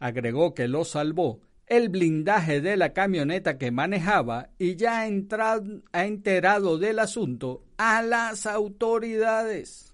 Agregó 0.00 0.52
que 0.52 0.66
lo 0.66 0.84
salvó 0.84 1.42
el 1.68 1.90
blindaje 1.90 2.60
de 2.60 2.76
la 2.76 2.92
camioneta 2.92 3.56
que 3.56 3.70
manejaba 3.70 4.50
y 4.58 4.74
ya 4.74 5.02
ha, 5.02 5.06
enterado 5.06 6.76
del 6.76 6.98
asunto 6.98 7.62
a 7.78 8.02
las 8.02 8.46
autoridades. 8.46 9.93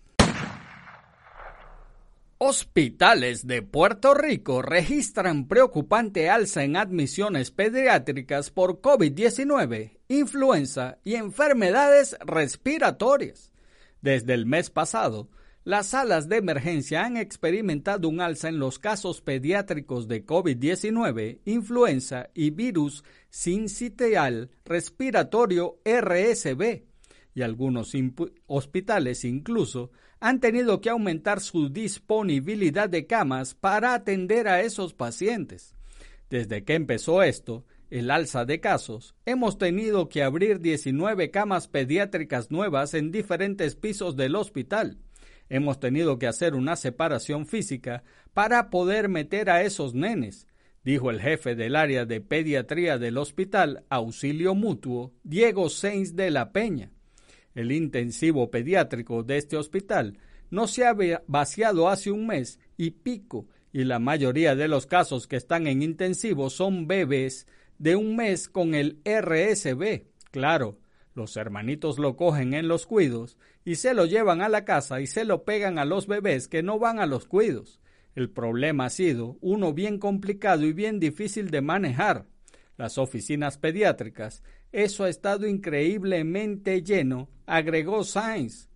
Hospitales 2.42 3.46
de 3.46 3.60
Puerto 3.60 4.14
Rico 4.14 4.62
registran 4.62 5.46
preocupante 5.46 6.30
alza 6.30 6.64
en 6.64 6.76
admisiones 6.76 7.50
pediátricas 7.50 8.50
por 8.50 8.80
COVID-19, 8.80 9.98
influenza 10.08 10.96
y 11.04 11.16
enfermedades 11.16 12.16
respiratorias. 12.24 13.52
Desde 14.00 14.32
el 14.32 14.46
mes 14.46 14.70
pasado, 14.70 15.28
las 15.64 15.88
salas 15.88 16.30
de 16.30 16.38
emergencia 16.38 17.04
han 17.04 17.18
experimentado 17.18 18.08
un 18.08 18.22
alza 18.22 18.48
en 18.48 18.58
los 18.58 18.78
casos 18.78 19.20
pediátricos 19.20 20.08
de 20.08 20.24
COVID-19, 20.24 21.40
influenza 21.44 22.30
y 22.32 22.48
virus 22.48 23.04
sincitial 23.28 24.50
respiratorio 24.64 25.78
RSV, 25.84 26.84
y 27.34 27.42
algunos 27.42 27.92
hospitales 28.46 29.26
incluso 29.26 29.90
han 30.20 30.38
tenido 30.38 30.80
que 30.80 30.90
aumentar 30.90 31.40
su 31.40 31.70
disponibilidad 31.70 32.88
de 32.88 33.06
camas 33.06 33.54
para 33.54 33.94
atender 33.94 34.48
a 34.48 34.60
esos 34.60 34.92
pacientes. 34.92 35.74
Desde 36.28 36.62
que 36.64 36.74
empezó 36.74 37.22
esto, 37.22 37.64
el 37.88 38.10
alza 38.10 38.44
de 38.44 38.60
casos, 38.60 39.16
hemos 39.24 39.58
tenido 39.58 40.08
que 40.08 40.22
abrir 40.22 40.60
19 40.60 41.30
camas 41.30 41.66
pediátricas 41.66 42.50
nuevas 42.50 42.94
en 42.94 43.10
diferentes 43.10 43.74
pisos 43.74 44.14
del 44.14 44.36
hospital. 44.36 44.98
Hemos 45.48 45.80
tenido 45.80 46.18
que 46.18 46.28
hacer 46.28 46.54
una 46.54 46.76
separación 46.76 47.46
física 47.46 48.04
para 48.32 48.70
poder 48.70 49.08
meter 49.08 49.50
a 49.50 49.62
esos 49.62 49.94
nenes, 49.94 50.46
dijo 50.84 51.10
el 51.10 51.20
jefe 51.20 51.56
del 51.56 51.74
área 51.74 52.04
de 52.04 52.20
pediatría 52.20 52.98
del 52.98 53.18
hospital 53.18 53.84
Auxilio 53.88 54.54
Mutuo, 54.54 55.12
Diego 55.24 55.68
Sainz 55.68 56.14
de 56.14 56.30
la 56.30 56.52
Peña. 56.52 56.92
El 57.60 57.72
intensivo 57.72 58.50
pediátrico 58.50 59.22
de 59.22 59.36
este 59.36 59.58
hospital 59.58 60.16
no 60.48 60.66
se 60.66 60.86
ha 60.86 60.96
vaciado 61.26 61.90
hace 61.90 62.10
un 62.10 62.26
mes 62.26 62.58
y 62.78 62.92
pico 62.92 63.48
y 63.70 63.84
la 63.84 63.98
mayoría 63.98 64.56
de 64.56 64.66
los 64.66 64.86
casos 64.86 65.26
que 65.26 65.36
están 65.36 65.66
en 65.66 65.82
intensivo 65.82 66.48
son 66.48 66.86
bebés 66.86 67.46
de 67.76 67.96
un 67.96 68.16
mes 68.16 68.48
con 68.48 68.74
el 68.74 68.98
RSV. 69.04 70.06
Claro, 70.30 70.78
los 71.14 71.36
hermanitos 71.36 71.98
lo 71.98 72.16
cogen 72.16 72.54
en 72.54 72.66
los 72.66 72.86
cuidos 72.86 73.36
y 73.62 73.74
se 73.74 73.92
lo 73.92 74.06
llevan 74.06 74.40
a 74.40 74.48
la 74.48 74.64
casa 74.64 75.02
y 75.02 75.06
se 75.06 75.26
lo 75.26 75.44
pegan 75.44 75.78
a 75.78 75.84
los 75.84 76.06
bebés 76.06 76.48
que 76.48 76.62
no 76.62 76.78
van 76.78 76.98
a 76.98 77.04
los 77.04 77.26
cuidos. 77.26 77.78
El 78.14 78.30
problema 78.30 78.86
ha 78.86 78.90
sido 78.90 79.36
uno 79.42 79.74
bien 79.74 79.98
complicado 79.98 80.64
y 80.64 80.72
bien 80.72 80.98
difícil 80.98 81.50
de 81.50 81.60
manejar. 81.60 82.24
Las 82.78 82.96
oficinas 82.96 83.58
pediátricas 83.58 84.42
eso 84.72 85.04
ha 85.04 85.08
estado 85.08 85.46
increíblemente 85.46 86.82
lleno, 86.82 87.28
agregó 87.46 88.04
Sainz. 88.04 88.68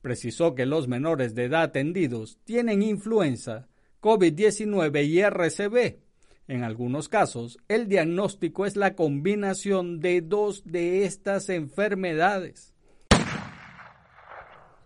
Precisó 0.00 0.54
que 0.54 0.66
los 0.66 0.88
menores 0.88 1.34
de 1.34 1.44
edad 1.44 1.62
atendidos 1.62 2.38
tienen 2.44 2.82
influenza, 2.82 3.68
COVID-19 4.00 5.06
y 5.06 5.20
RCB. 5.22 6.00
En 6.48 6.64
algunos 6.64 7.08
casos, 7.08 7.58
el 7.68 7.86
diagnóstico 7.88 8.66
es 8.66 8.76
la 8.76 8.94
combinación 8.94 10.00
de 10.00 10.22
dos 10.22 10.64
de 10.64 11.04
estas 11.04 11.48
enfermedades. 11.48 12.74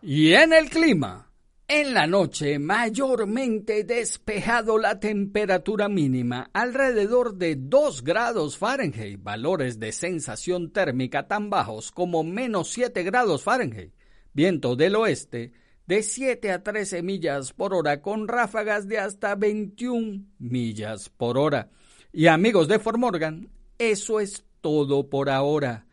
Y 0.03 0.35
en 0.35 0.53
el 0.53 0.69
clima, 0.69 1.26
en 1.69 1.95
la 1.95 2.07
noche, 2.07 2.61
mayormente 2.61 3.83
despejado 3.83 4.79
la 4.79 5.01
temperatura 5.01 5.89
mínima, 5.89 6.49
alrededor 6.53 7.35
de 7.35 7.57
2 7.57 8.05
grados 8.05 8.57
Fahrenheit, 8.57 9.21
valores 9.21 9.81
de 9.81 9.91
sensación 9.91 10.71
térmica 10.71 11.27
tan 11.27 11.51
bajos 11.51 11.91
como 11.91 12.23
menos 12.23 12.71
7 12.71 13.03
grados 13.03 13.43
Fahrenheit, 13.43 13.93
viento 14.33 14.77
del 14.77 14.95
oeste 14.95 15.53
de 15.87 16.05
7 16.05 16.53
a 16.53 16.63
13 16.63 17.03
millas 17.03 17.53
por 17.53 17.75
hora 17.75 18.01
con 18.01 18.29
ráfagas 18.29 18.87
de 18.87 18.99
hasta 18.99 19.35
21 19.35 20.25
millas 20.39 21.09
por 21.09 21.37
hora. 21.37 21.71
Y 22.13 22.29
amigos 22.29 22.69
de 22.69 22.79
Formorgan, 22.79 23.51
eso 23.79 24.21
es 24.21 24.45
todo 24.61 25.11
por 25.11 25.31
ahora. 25.31 25.87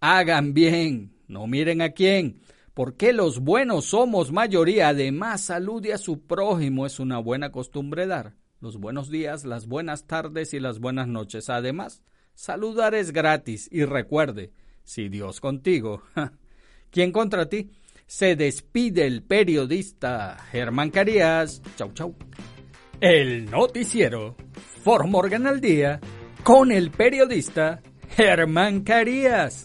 Hagan 0.00 0.54
bien, 0.54 1.14
no 1.28 1.46
miren 1.46 1.82
a 1.82 1.90
quién 1.90 2.40
porque 2.74 3.12
los 3.12 3.40
buenos 3.40 3.86
somos 3.86 4.32
mayoría. 4.32 4.88
Además, 4.88 5.40
salude 5.40 5.92
a 5.92 5.98
su 5.98 6.20
prójimo 6.20 6.86
es 6.86 7.00
una 7.00 7.18
buena 7.18 7.50
costumbre 7.52 8.06
dar. 8.06 8.34
Los 8.60 8.78
buenos 8.78 9.10
días, 9.10 9.44
las 9.44 9.66
buenas 9.66 10.06
tardes 10.06 10.52
y 10.54 10.60
las 10.60 10.80
buenas 10.80 11.08
noches. 11.08 11.48
Además, 11.48 12.02
saludar 12.34 12.94
es 12.94 13.12
gratis 13.12 13.68
y 13.72 13.84
recuerde, 13.84 14.52
si 14.84 15.08
Dios 15.08 15.40
contigo, 15.40 16.02
¿quién 16.90 17.12
contra 17.12 17.48
ti? 17.48 17.70
Se 18.06 18.36
despide 18.36 19.06
el 19.06 19.22
periodista 19.22 20.36
Germán 20.50 20.90
Carías. 20.90 21.62
Chau, 21.76 21.92
chau. 21.92 22.14
El 23.00 23.50
noticiero 23.50 24.36
Formorgan 24.82 25.46
al 25.46 25.60
día 25.60 26.00
con 26.42 26.72
el 26.72 26.90
periodista 26.90 27.82
Germán 28.16 28.80
Carías. 28.80 29.64